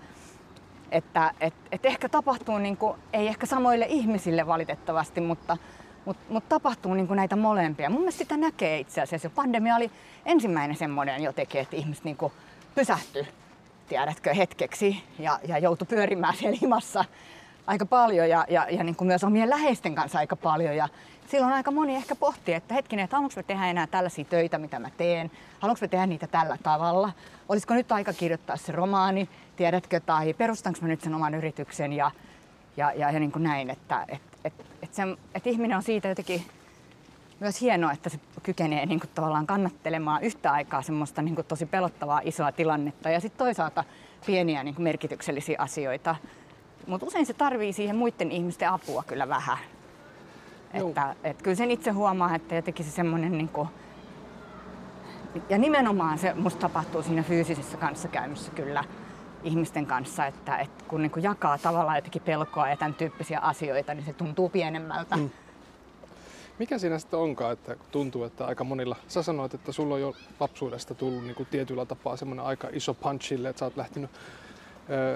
[0.91, 5.57] Että et, et ehkä tapahtuu, niin kuin, ei ehkä samoille ihmisille valitettavasti, mutta,
[6.05, 7.89] mutta, mutta tapahtuu niin näitä molempia.
[7.89, 9.29] Mun mielestä sitä näkee itse asiassa.
[9.29, 9.91] Pandemia oli
[10.25, 12.17] ensimmäinen semmoinen jotenkin, että ihmiset niin
[12.75, 13.27] pysähtyi
[13.87, 17.05] tiedätkö, hetkeksi ja, ja joutui pyörimään siellä himassa
[17.67, 20.75] aika paljon ja, ja, ja niin myös omien läheisten kanssa aika paljon.
[20.75, 20.89] Ja
[21.33, 24.79] silloin aika moni ehkä pohtii, että hetkinen, että haluanko mä tehdä enää tällaisia töitä, mitä
[24.79, 25.31] mä teen?
[25.59, 27.11] Haluanko mä tehdä niitä tällä tavalla?
[27.49, 32.11] Olisiko nyt aika kirjoittaa se romaani, tiedätkö, tai perustanko mä nyt sen oman yrityksen ja,
[32.77, 34.53] ja, ja, ja niin kuin näin, että et, et,
[34.83, 35.03] et se,
[35.35, 36.45] et ihminen on siitä jotenkin
[37.39, 41.65] myös hienoa, että se kykenee niin kuin, tavallaan kannattelemaan yhtä aikaa semmoista niin kuin, tosi
[41.65, 43.83] pelottavaa isoa tilannetta ja sitten toisaalta
[44.25, 46.15] pieniä niin kuin, merkityksellisiä asioita.
[46.87, 49.57] Mutta usein se tarvii siihen muiden ihmisten apua kyllä vähän.
[50.73, 53.67] Että, et kyllä sen itse huomaa, että jotenkin se semmoinen niin kuin,
[55.49, 58.83] ja nimenomaan se musta tapahtuu siinä fyysisessä kanssakäymissä kyllä
[59.43, 63.93] ihmisten kanssa, että, että kun niin kuin jakaa tavallaan jotenkin pelkoa ja tämän tyyppisiä asioita,
[63.93, 65.17] niin se tuntuu pienemmältä.
[65.17, 65.29] Mm.
[66.59, 70.13] Mikä siinä sitten onkaan, että tuntuu, että aika monilla, sä sanoit, että sulla on jo
[70.39, 74.09] lapsuudesta tullut niin kuin tietyllä tapaa semmoinen aika iso punchille, että sä oot lähtenyt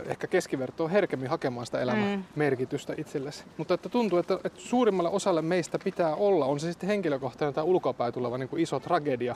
[0.06, 2.24] ehkä keskivertoon herkemmin hakemaan sitä elämän mm.
[2.36, 3.44] merkitystä itsellesi.
[3.58, 7.64] Mutta että tuntuu, että, että suurimmalle osalle meistä pitää olla, on se sitten henkilökohtainen tai
[7.64, 9.36] ulkopäin tuleva niin kuin iso tragedia,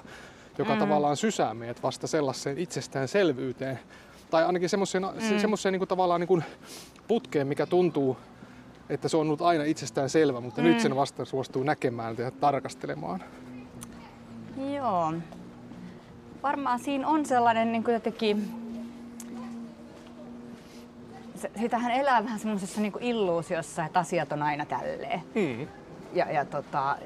[0.57, 0.79] joka mm.
[0.79, 3.79] tavallaan sysää meidät vasta sellaiseen itsestäänselvyyteen.
[4.29, 5.39] Tai ainakin semmoiseen, mm.
[5.39, 6.43] semmoiseen niin kuin tavallaan niin kuin
[7.07, 8.17] putkeen, mikä tuntuu,
[8.89, 10.67] että se on ollut aina itsestään selvä, mutta mm.
[10.67, 13.23] nyt sen vasta suostuu näkemään ja tarkastelemaan.
[14.75, 15.13] Joo.
[16.43, 18.60] Varmaan siinä on sellainen niin kuin jotenkin
[21.59, 25.21] sitähän elää vähän semmoisessa niinku illuusiossa, että asiat on aina tälleen.
[25.35, 25.67] Mm.
[26.13, 26.97] Ja, ja, tota,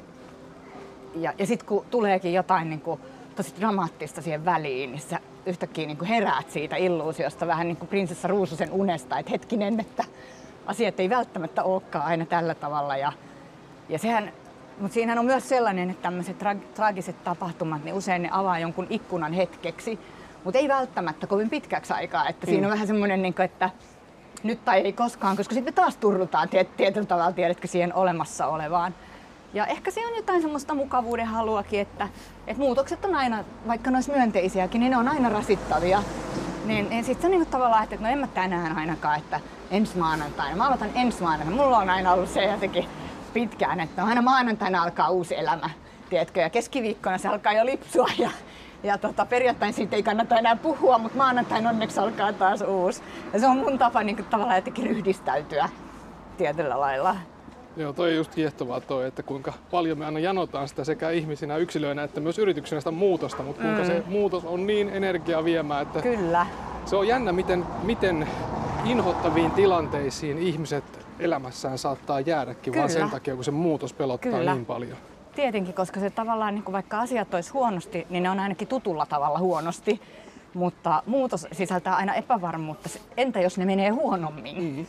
[1.15, 2.99] ja, ja sitten kun tuleekin jotain niinku
[3.35, 8.27] tosi dramaattista siihen väliin, niin sä yhtäkkiä niinku heräät siitä illuusiosta vähän niin kuin prinsessa
[8.27, 10.03] Ruususen unesta, että hetkinen, että
[10.65, 12.97] asiat ei välttämättä olekaan aina tällä tavalla.
[12.97, 13.13] Ja,
[13.89, 14.31] ja sehän,
[14.79, 18.87] mutta siinähän on myös sellainen, että tämmöiset tra- traagiset tapahtumat, niin usein ne avaa jonkun
[18.89, 19.99] ikkunan hetkeksi,
[20.43, 22.27] mutta ei välttämättä kovin pitkäksi aikaa.
[22.29, 22.51] Että mm.
[22.51, 23.69] siinä on vähän semmoinen, niin että
[24.45, 28.47] nyt tai ei koskaan, koska sitten me taas turrutaan tiet, tietyllä tavalla, tiedätkö, siihen olemassa
[28.47, 28.95] olevaan.
[29.53, 32.09] Ja ehkä se on jotain semmoista mukavuuden haluakin, että,
[32.47, 36.03] että muutokset on aina, vaikka ne olisi myönteisiäkin, niin ne on aina rasittavia.
[36.65, 39.39] Niin, niin sitten se niin tavallaan, että no en mä tänään ainakaan, että
[39.71, 40.55] ensi maanantaina.
[40.55, 41.63] Mä aloitan ensi maanantaina.
[41.63, 42.85] Mulla on aina ollut se jotenkin
[43.33, 45.69] pitkään, että no aina maanantaina alkaa uusi elämä.
[46.09, 46.39] Tiedätkö?
[46.39, 48.29] Ja keskiviikkona se alkaa jo lipsua ja
[48.85, 53.01] ja tota, perjantain siitä ei kannata enää puhua, mutta maanantain onneksi alkaa taas uusi.
[53.33, 55.69] Ja se on mun tapa niin kuin, tavallaan jotenkin ryhdistäytyä
[56.37, 57.15] tietyllä lailla.
[57.77, 61.57] Joo, toi on just kiehtovaa toi, että kuinka paljon me aina janotaan sitä sekä ihmisinä,
[61.57, 63.87] yksilöinä että myös yrityksenä sitä muutosta, mutta kuinka mm.
[63.87, 66.45] se muutos on niin energiaa viemään, että Kyllä.
[66.85, 68.27] se on jännä, miten, miten
[68.85, 70.83] inhottaviin tilanteisiin ihmiset
[71.19, 72.77] elämässään saattaa jäädäkin, Kyllä.
[72.77, 74.53] vaan sen takia, kun se muutos pelottaa Kyllä.
[74.53, 74.97] niin paljon.
[75.35, 79.39] Tietenkin, koska se tavallaan, niin vaikka asiat olisi huonosti, niin ne on ainakin tutulla tavalla
[79.39, 80.01] huonosti.
[80.53, 82.89] Mutta muutos sisältää aina epävarmuutta.
[83.17, 84.63] Entä jos ne menee huonommin?
[84.63, 84.85] Mm-hmm.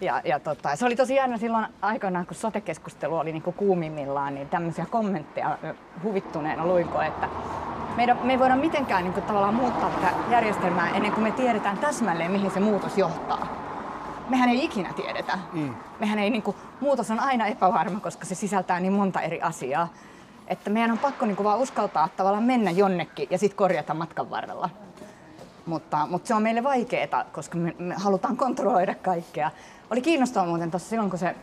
[0.00, 4.34] Ja, ja tota, se oli tosi jännä silloin aikanaan, kun sote-keskustelu oli niin kuin kuumimmillaan,
[4.34, 5.58] niin tämmöisiä kommentteja
[6.02, 7.28] huvittuneena luinko, että
[7.96, 11.78] meidän, me ei voida mitenkään niin kuin, tavallaan muuttaa tätä järjestelmää ennen kuin me tiedetään
[11.78, 13.65] täsmälleen, mihin se muutos johtaa
[14.28, 15.38] mehän ei ikinä tiedetä.
[15.52, 15.74] Mm.
[16.00, 19.88] Mehän ei, niin kuin, muutos on aina epävarma, koska se sisältää niin monta eri asiaa.
[20.48, 24.30] Että meidän on pakko niin kuin, vaan uskaltaa tavallaan mennä jonnekin ja sitten korjata matkan
[24.30, 24.70] varrella.
[25.66, 29.50] Mutta, mutta se on meille vaikeaa, koska me, me halutaan kontrolloida kaikkea.
[29.90, 31.34] Oli kiinnostavaa muuten tuossa silloin, kun se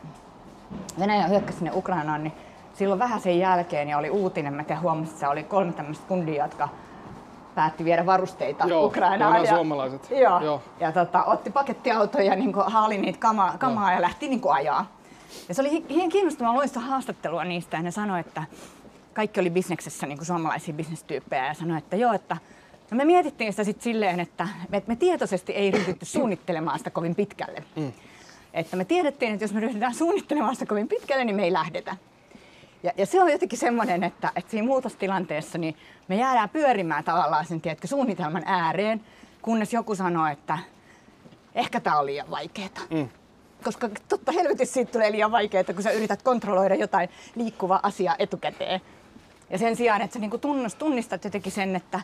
[1.00, 2.34] Venäjä hyökkäsi sinne Ukrainaan, niin
[2.74, 6.70] silloin vähän sen jälkeen ja oli uutinen, mä huomasin, että oli kolme tämmöistä kundia, jotka
[7.56, 9.46] päätti viedä varusteita Joo, Ukrainaan.
[9.46, 10.12] Ja, suomalaiset.
[10.12, 10.62] Joo, Joo.
[10.80, 14.86] ja tota, otti pakettiautoja ja niin haali niitä kamaa, kamaa ja lähti niin ajaa.
[15.50, 18.44] Ja se oli hien kiinnostavaa loista haastattelua niistä ja ne sanoi, että
[19.14, 22.38] kaikki oli bisneksessä niin suomalaisia bisnestyyppejä ja sanoi, että joo, että
[22.92, 27.16] no me mietittiin sitä sitten silleen, että me, me tietoisesti ei ryhdytty suunnittelemaan sitä kovin
[27.16, 27.64] pitkälle.
[27.76, 27.94] Mm.
[28.54, 31.96] Että me tiedettiin, että jos me ryhdytään suunnittelemaan sitä kovin pitkälle, niin me ei lähdetä.
[32.84, 35.78] Ja, ja se on jotenkin semmoinen, että, että siinä muutostilanteessa niin
[36.08, 39.02] me jäädään pyörimään tavallaan sen tiedätkö, suunnitelman ääreen,
[39.42, 40.58] kunnes joku sanoo, että
[41.56, 42.70] ehkä tämä on liian vaikeaa.
[42.90, 43.10] Mm.
[43.64, 48.82] Koska totta helvetissä siitä tulee liian vaikeaa, kun sä yrität kontrolloida jotain liikkuvaa asiaa etukäteen.
[49.50, 50.40] Ja sen sijaan, että sä niinku
[50.80, 52.02] tunnistat jotenkin sen, että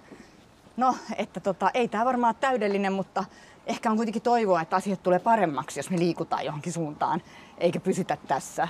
[0.77, 3.23] no, että tota, ei tämä varmaan ole täydellinen, mutta
[3.67, 7.21] ehkä on kuitenkin toivoa, että asiat tulee paremmaksi, jos me liikutaan johonkin suuntaan,
[7.57, 8.67] eikä pysytä tässä.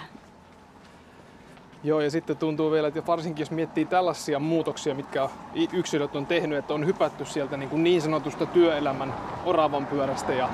[1.84, 5.30] Joo, ja sitten tuntuu vielä, että varsinkin jos miettii tällaisia muutoksia, mitkä
[5.74, 9.14] yksilöt on tehnyt, että on hypätty sieltä niin, kuin niin sanotusta työelämän
[9.46, 10.50] oravan pyörästä ja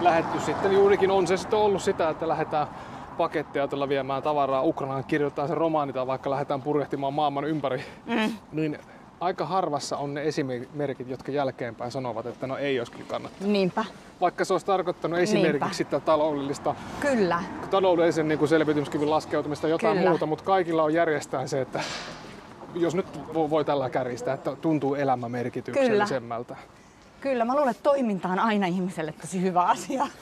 [0.00, 2.66] lähetty sitten juurikin on se sitten ollut sitä, että lähdetään
[3.16, 8.34] pakettiautolla viemään tavaraa Ukrainaan, kirjoittaa se romaani tai vaikka lähdetään purjehtimaan maailman ympäri, mm.
[8.52, 8.78] niin
[9.24, 13.52] aika harvassa on ne esimerkit, jotka jälkeenpäin sanovat, että no ei olisi kyllä kannattanut.
[13.52, 13.84] Niinpä.
[14.20, 15.76] Vaikka se olisi tarkoittanut esimerkiksi Niinpä.
[15.76, 17.42] sitä taloudellista, kyllä.
[17.70, 20.10] taloudellisen niin kuin selviytymiskyvyn laskeutumista jotain kyllä.
[20.10, 21.80] muuta, mutta kaikilla on järjestään se, että
[22.74, 26.54] jos nyt voi tällä kärjistää, että tuntuu elämä merkityksellisemmältä.
[26.54, 26.74] Kyllä.
[27.20, 30.06] Kyllä, mä luulen, että toiminta on aina ihmiselle tosi hyvä asia.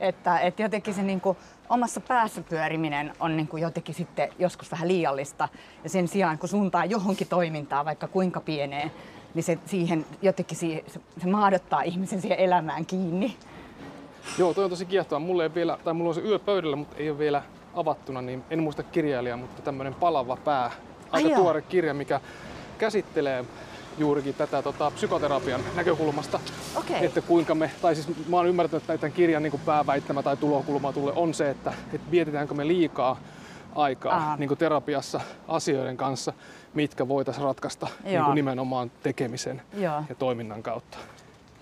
[0.00, 1.36] Että, että jotenkin se niin kuin,
[1.68, 5.48] omassa päässä pyöriminen on niin kuin jotenkin sitten joskus vähän liiallista.
[5.84, 8.90] Ja sen sijaan, kun suuntaa johonkin toimintaa, vaikka kuinka pieneen,
[9.34, 13.36] niin se, siihen jotenkin siihen, se, se maadottaa ihmisen siihen elämään kiinni.
[14.38, 15.18] Joo, toi on tosi kiehtova.
[15.18, 17.42] Mulla, ei vielä, tai mulla on se yö pöydällä, mutta ei ole vielä
[17.74, 20.70] avattuna, niin en muista kirjailijaa, mutta tämmöinen palava pää.
[21.10, 22.20] Aika Ai tuore kirja, mikä
[22.78, 23.44] käsittelee
[23.98, 26.40] juurikin tätä tota, psykoterapian näkökulmasta.
[26.76, 27.04] Okei.
[27.06, 30.92] Että kuinka me, tai siis mä oon ymmärtänyt, että tämän kirjan niin pääväittämä tai tulokulma
[30.92, 33.20] tulee on se, että, että mietitäänkö me liikaa
[33.74, 34.36] aikaa Aa.
[34.36, 36.32] niin terapiassa asioiden kanssa,
[36.74, 40.02] mitkä voitaisiin ratkaista niin kuin nimenomaan tekemisen Joo.
[40.08, 40.98] ja toiminnan kautta.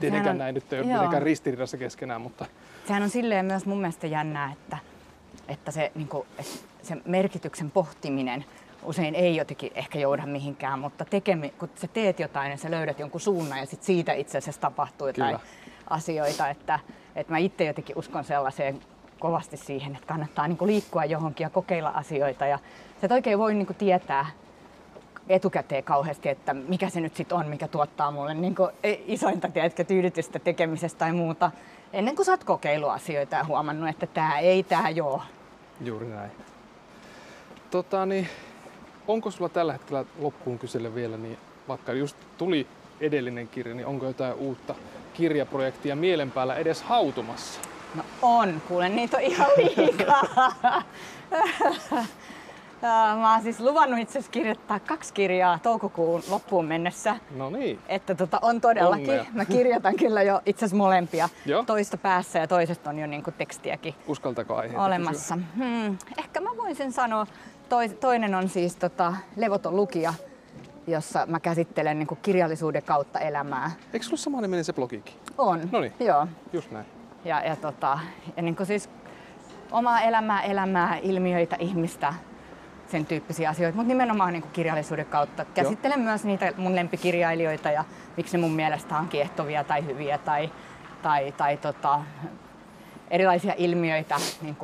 [0.00, 2.46] Tietenkään on- näin nyt ei ole mitenkään ristiriidassa keskenään, mutta
[2.86, 4.78] Sehän on silleen myös mun mielestä jännää, että,
[5.48, 8.44] että se, niin kuin, että se merkityksen pohtiminen
[8.84, 12.98] usein ei jotenkin ehkä jouda mihinkään, mutta tekemi, kun sä teet jotain ja sä löydät
[12.98, 15.50] jonkun suunnan ja sit siitä itse asiassa tapahtuu jotain Kyllä.
[15.90, 16.78] asioita, että,
[17.16, 18.80] että mä itse jotenkin uskon sellaiseen
[19.18, 22.58] kovasti siihen, että kannattaa niin liikkua johonkin ja kokeilla asioita ja
[23.00, 24.26] sä et oikein voi niin tietää
[25.28, 28.54] etukäteen kauheasti, että mikä se nyt sitten on, mikä tuottaa mulle niin
[29.06, 31.50] isointa tiedätkö, tyydytystä tekemisestä tai muuta,
[31.92, 35.22] ennen kuin sä oot kokeillut asioita ja huomannut, että tämä ei, tämä joo.
[35.80, 36.30] juuri näin.
[37.70, 38.28] Tota, niin,
[39.08, 41.38] onko sulla tällä hetkellä loppuun kysellä vielä, niin
[41.68, 42.66] vaikka just tuli
[43.00, 44.74] edellinen kirja, niin onko jotain uutta
[45.14, 47.60] kirjaprojektia mielen päällä edes hautumassa?
[47.94, 50.22] No on, kuulen, niitä on ihan liikaa.
[52.82, 57.16] Ää, Mä oon siis luvannut itse asiassa kirjoittaa kaksi kirjaa toukokuun loppuun mennessä.
[57.36, 59.10] No niin, Että tota, on todellakin.
[59.10, 59.24] Onnea.
[59.32, 61.28] Mä kirjoitan kyllä jo itse asiassa molempia.
[61.46, 61.64] Joo.
[61.64, 65.38] Toista päässä ja toisesta on jo niinku tekstiäkin uskaltako aiheita olemassa.
[65.56, 65.98] Hmm.
[66.18, 67.26] Ehkä mä voisin sanoa,
[68.00, 70.14] toinen on siis tota, Levoton lukija,
[70.86, 73.70] jossa mä käsittelen niinku kirjallisuuden kautta elämää.
[73.92, 75.14] Eikö sulla sama niminen se blogikin?
[75.38, 75.68] On.
[75.72, 75.92] Noniin.
[76.00, 76.26] Joo.
[76.52, 76.86] Just näin.
[77.24, 77.98] Ja, ja, tota,
[78.36, 78.90] ja niin siis
[79.70, 82.14] omaa elämää, elämää, ilmiöitä, ihmistä,
[82.90, 85.44] sen tyyppisiä asioita, mutta nimenomaan niin kirjallisuuden kautta.
[85.44, 87.84] Käsittelen myös niitä mun lempikirjailijoita ja
[88.16, 90.50] miksi ne mun mielestä on kiehtovia tai hyviä tai,
[91.02, 92.00] tai, tai tota,
[93.10, 94.56] erilaisia ilmiöitä niin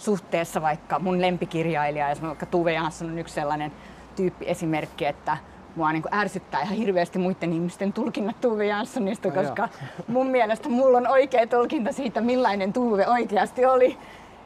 [0.00, 3.72] suhteessa vaikka mun lempikirjailija, ja vaikka Tuve Jansson on yksi sellainen
[4.16, 5.36] tyyppi esimerkki, että
[5.76, 9.68] mua niin ärsyttää ihan hirveästi muiden ihmisten tulkinnat Tuve Janssonista, koska
[10.08, 13.98] mun mielestä mulla on oikea tulkinta siitä, millainen Tuve oikeasti oli.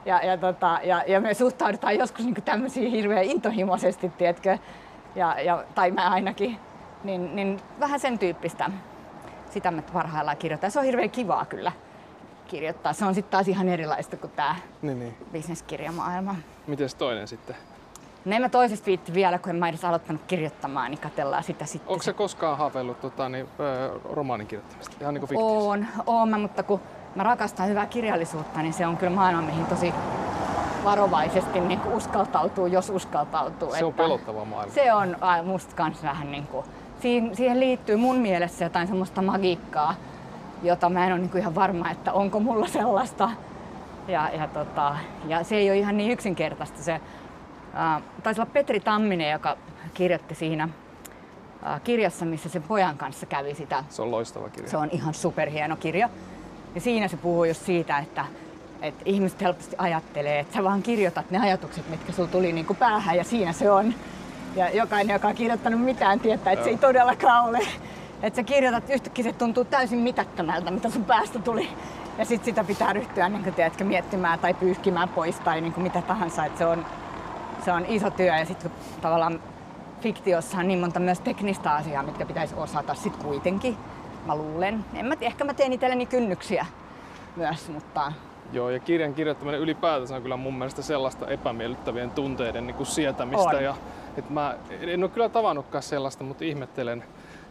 [0.06, 4.58] Ja, ja, tota, ja, ja me suhtaudutaan joskus niin tämmöisiin hirveän intohimoisesti, tiedätkö,
[5.14, 6.58] ja, ja, tai mä ainakin,
[7.04, 8.70] niin, niin vähän sen tyyppistä.
[9.50, 10.70] Sitä mä parhaillaan kirjoitan.
[10.70, 11.72] Se on hirveän kivaa kyllä
[12.44, 12.92] kirjoittaa.
[12.92, 15.16] Se on sitten taas ihan erilaista kuin tämä Niin, niin.
[15.32, 16.36] bisneskirjamaailma.
[16.66, 17.56] Mites toinen sitten?
[18.24, 21.66] No en mä toisesta viitti vielä, kun en mä edes aloittanut kirjoittamaan, niin katellaan sitä
[21.66, 21.92] sitten.
[21.92, 23.48] Onko se koskaan haaveillut tota, niin,
[24.12, 24.96] romaanin kirjoittamista?
[25.00, 25.68] Ihan niin kuin fiktiossa.
[25.70, 26.80] On, oon mä, mutta kun
[27.14, 29.94] mä rakastan hyvää kirjallisuutta, niin se on kyllä maailma, mihin tosi
[30.84, 33.72] varovaisesti niin kuin uskaltautuu, jos uskaltautuu.
[33.74, 34.74] Se on että pelottava maailma.
[34.74, 36.66] Se on musta kans vähän niin kuin,
[37.00, 39.94] siihen, siihen liittyy mun mielessä jotain semmoista magiikkaa,
[40.64, 43.30] jota mä en ole niin kuin ihan varma, että onko mulla sellaista.
[44.08, 44.96] Ja, ja, tota,
[45.26, 46.82] ja se ei ole ihan niin yksinkertaista.
[46.82, 47.00] Se,
[47.74, 49.56] ää, taisi olla Petri Tamminen, joka
[49.94, 50.68] kirjoitti siinä
[51.62, 54.70] ää, kirjassa, missä sen pojan kanssa kävi sitä Se on loistava kirja.
[54.70, 56.08] se on ihan superhieno kirja.
[56.74, 58.24] Ja siinä se puhuu just siitä, että,
[58.82, 62.76] että ihmiset helposti ajattelee, että sä vaan kirjoitat ne ajatukset, mitkä sulla tuli niin kuin
[62.76, 63.94] päähän ja siinä se on.
[64.56, 67.58] Ja jokainen, joka on kirjoittanut mitään, tietää, että se ei todellakaan ole.
[68.24, 71.68] Että sä kirjoitat yhtäkkiä, se tuntuu täysin mitättömältä, mitä sun päästä tuli.
[72.18, 75.82] Ja sitten sitä pitää ryhtyä niin kuin, tiedätkö, miettimään tai pyyhkimään pois tai niin kuin
[75.82, 76.44] mitä tahansa.
[76.44, 76.86] Että se, on,
[77.64, 78.70] se on iso työ ja sitten
[79.00, 79.40] tavallaan
[80.00, 83.76] fiktiossa on niin monta myös teknistä asiaa, mitkä pitäisi osata sit kuitenkin.
[84.26, 84.84] Mä luulen.
[84.94, 86.66] En mä, ehkä mä teen itselleni kynnyksiä
[87.36, 88.12] myös, mutta
[88.52, 93.56] Joo, ja kirjan kirjoittaminen ylipäätänsä on kyllä mun mielestä sellaista epämiellyttävien tunteiden niin kuin sietämistä.
[93.56, 93.64] On.
[93.64, 93.74] Ja,
[94.16, 97.04] et mä en ole kyllä tavannutkaan sellaista, mutta ihmettelen,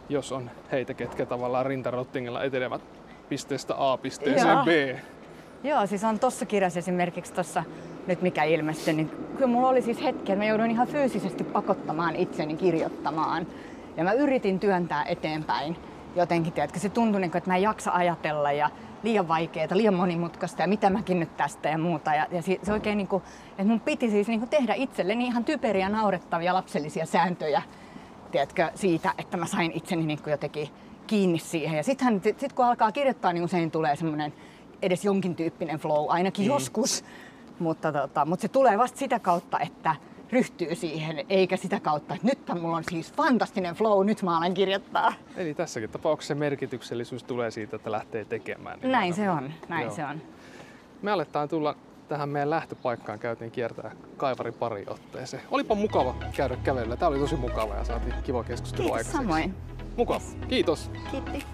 [0.08, 2.82] jos on heitä, ketkä tavallaan rintarottingilla etenevät
[3.28, 4.64] pisteestä A pisteeseen Joo.
[4.64, 4.98] B.
[5.64, 7.64] Joo, siis on tossa kirjassa esimerkiksi tossa
[8.06, 12.16] nyt mikä ilmestyi, niin kyllä mulla oli siis hetki, että mä jouduin ihan fyysisesti pakottamaan
[12.16, 13.46] itseni kirjoittamaan.
[13.96, 15.76] Ja mä yritin työntää eteenpäin
[16.16, 18.70] jotenkin, tiedätkö, se tuntui niin kuin, että mä en jaksa ajatella ja
[19.02, 22.14] liian vaikeaa, liian monimutkaista ja mitä mäkin nyt tästä ja muuta.
[22.14, 25.44] Ja, ja se oikein niin kuin, että mun piti siis niin kuin tehdä itselleni ihan
[25.44, 27.62] typeriä, naurettavia lapsellisia sääntöjä,
[28.34, 30.68] tiedätkö, siitä, että mä sain itseni niin kuin jotenkin
[31.06, 31.76] kiinni siihen.
[31.76, 34.32] Ja sitten sit kun alkaa kirjoittaa, niin usein tulee semmoinen
[34.82, 36.48] edes jonkin tyyppinen flow, ainakin mm.
[36.48, 37.04] joskus.
[37.58, 39.96] Mutta, tota, mutta se tulee vasta sitä kautta, että
[40.32, 44.54] ryhtyy siihen, eikä sitä kautta, että nyt mulla on siis fantastinen flow, nyt mä alan
[44.54, 45.12] kirjoittaa.
[45.36, 48.80] Eli tässäkin tapauksessa se merkityksellisyys tulee siitä, että lähtee tekemään.
[48.80, 49.94] niin Näin se on, näin Joo.
[49.94, 50.22] se on.
[51.02, 51.76] Me aletaan tulla
[52.08, 55.42] tähän meidän lähtöpaikkaan käytiin kiertää kaivari pari otteeseen.
[55.50, 56.96] Olipa mukava käydä kävelyllä.
[56.96, 59.16] Tämä oli tosi mukava ja saatiin kiva keskustelu Kiitos aikaiseksi.
[59.16, 59.54] samoin.
[59.96, 60.20] Mukava.
[60.48, 60.90] Kiitos.
[61.10, 61.44] Kiitti.